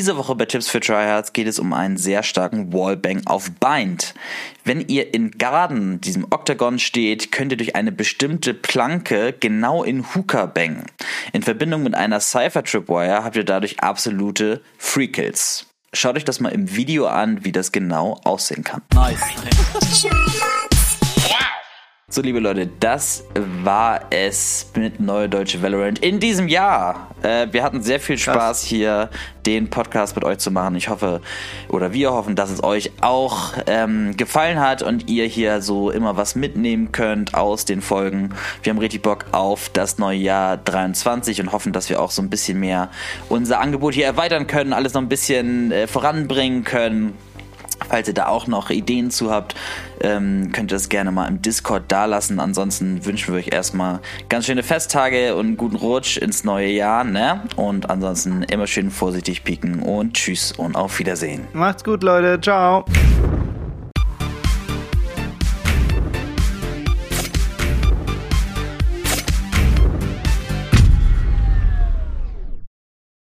Diese 0.07 0.19
Woche 0.19 0.37
bei 0.37 0.45
Tipps 0.45 0.69
für 0.69 0.79
Tryhards 0.79 1.33
geht 1.33 1.49
es 1.49 1.59
um 1.59 1.73
einen 1.73 1.97
sehr 1.97 2.23
starken 2.23 2.73
Wallbang 2.73 3.23
auf 3.27 3.51
Bind. 3.51 4.15
Wenn 4.63 4.87
ihr 4.87 5.13
in 5.13 5.33
Garden, 5.33 6.01
diesem 6.01 6.29
Octagon 6.31 6.79
steht, 6.79 7.33
könnt 7.33 7.51
ihr 7.51 7.57
durch 7.57 7.75
eine 7.75 7.91
bestimmte 7.91 8.55
Planke 8.55 9.35
genau 9.41 9.83
in 9.83 10.15
Hooker 10.15 10.47
bangen. 10.47 10.85
In 11.33 11.43
Verbindung 11.43 11.83
mit 11.83 11.97
einer 11.97 12.21
Cypher 12.21 12.63
Tripwire 12.63 13.25
habt 13.25 13.35
ihr 13.35 13.43
dadurch 13.43 13.81
absolute 13.81 14.63
Free 14.79 15.09
Kills. 15.09 15.67
Schaut 15.93 16.17
euch 16.17 16.25
das 16.25 16.39
mal 16.39 16.51
im 16.51 16.77
Video 16.77 17.09
an, 17.09 17.45
wie 17.45 17.51
das 17.51 17.73
genau 17.73 18.21
aussehen 18.23 18.63
kann. 18.63 18.83
Nice. 18.95 19.19
So, 22.09 22.23
liebe 22.23 22.39
Leute, 22.39 22.69
das 22.79 23.25
war 23.35 24.03
es 24.11 24.71
mit 24.77 25.01
Neue 25.01 25.29
Deutsche 25.29 25.61
Valorant 25.61 25.99
in 25.99 26.21
diesem 26.21 26.47
Jahr. 26.47 27.11
Äh, 27.23 27.49
wir 27.51 27.65
hatten 27.65 27.83
sehr 27.83 27.99
viel 27.99 28.17
Spaß 28.17 28.63
hier, 28.63 29.11
den 29.45 29.71
Podcast 29.71 30.15
mit 30.15 30.25
euch 30.25 30.39
zu 30.39 30.53
machen. 30.53 30.77
Ich 30.77 30.89
hoffe, 30.89 31.21
oder 31.69 31.93
wir 31.93 32.13
hoffen, 32.13 32.37
dass 32.37 32.51
es 32.51 32.63
euch 32.63 32.93
auch 33.01 33.55
ähm, 33.67 34.17
gefallen 34.17 34.61
hat 34.61 34.83
und 34.83 35.11
ihr 35.11 35.27
hier 35.27 35.61
so 35.61 35.91
immer 35.91 36.17
was 36.17 36.37
mitnehmen 36.37 36.93
könnt 36.93 37.35
aus 37.35 37.65
den 37.65 37.83
Folgen. 37.83 38.31
Wir 38.63 38.71
haben 38.71 38.79
richtig 38.79 39.03
Bock 39.03 39.25
auf 39.33 39.69
das 39.69 39.99
neue 39.99 40.19
Jahr 40.19 40.59
23 40.59 41.41
und 41.41 41.51
hoffen, 41.51 41.73
dass 41.73 41.91
wir 41.91 42.01
auch 42.01 42.13
so 42.13 42.23
ein 42.23 42.31
bisschen 42.31 42.61
mehr 42.61 42.89
unser 43.29 43.59
Angebot 43.59 43.95
hier 43.95 44.07
erweitern 44.07 44.47
können, 44.47 44.73
alles 44.73 44.95
noch 44.95 45.03
ein 45.03 45.09
bisschen 45.09 45.73
äh, 45.73 45.89
voranbringen 45.89 46.63
können. 46.63 47.15
Falls 47.89 48.09
ihr 48.09 48.15
da 48.15 48.27
auch 48.27 48.47
noch 48.47 48.71
Ideen 48.71 49.11
zu 49.11 49.31
habt, 49.31 49.55
ähm, 50.01 50.51
könnt 50.53 50.73
ihr 50.73 50.77
das 50.77 50.89
gerne 50.89 51.13
mal 51.13 51.29
im 51.29 51.43
Discord 51.43 51.85
dalassen. 51.89 52.41
Ansonsten 52.41 53.05
wünschen 53.05 53.35
wir 53.35 53.39
euch 53.39 53.53
erstmal 53.53 54.01
ganz 54.29 54.47
schöne 54.47 54.63
Festtage 54.63 55.37
und 55.37 55.47
einen 55.47 55.57
guten 55.57 55.77
Rutsch 55.77 56.17
ins 56.17 56.45
neue 56.45 56.69
Jahr. 56.69 57.05
Ne? 57.05 57.43
Und 57.57 57.91
ansonsten 57.91 58.43
immer 58.45 58.67
schön 58.67 58.91
vorsichtig 58.91 59.45
pieken 59.45 59.83
und 59.83 60.15
tschüss 60.15 60.53
und 60.53 60.77
auf 60.77 60.99
Wiedersehen. 60.99 61.47
Macht's 61.53 61.85
gut, 61.85 62.03
Leute. 62.03 62.41
Ciao. 62.41 62.85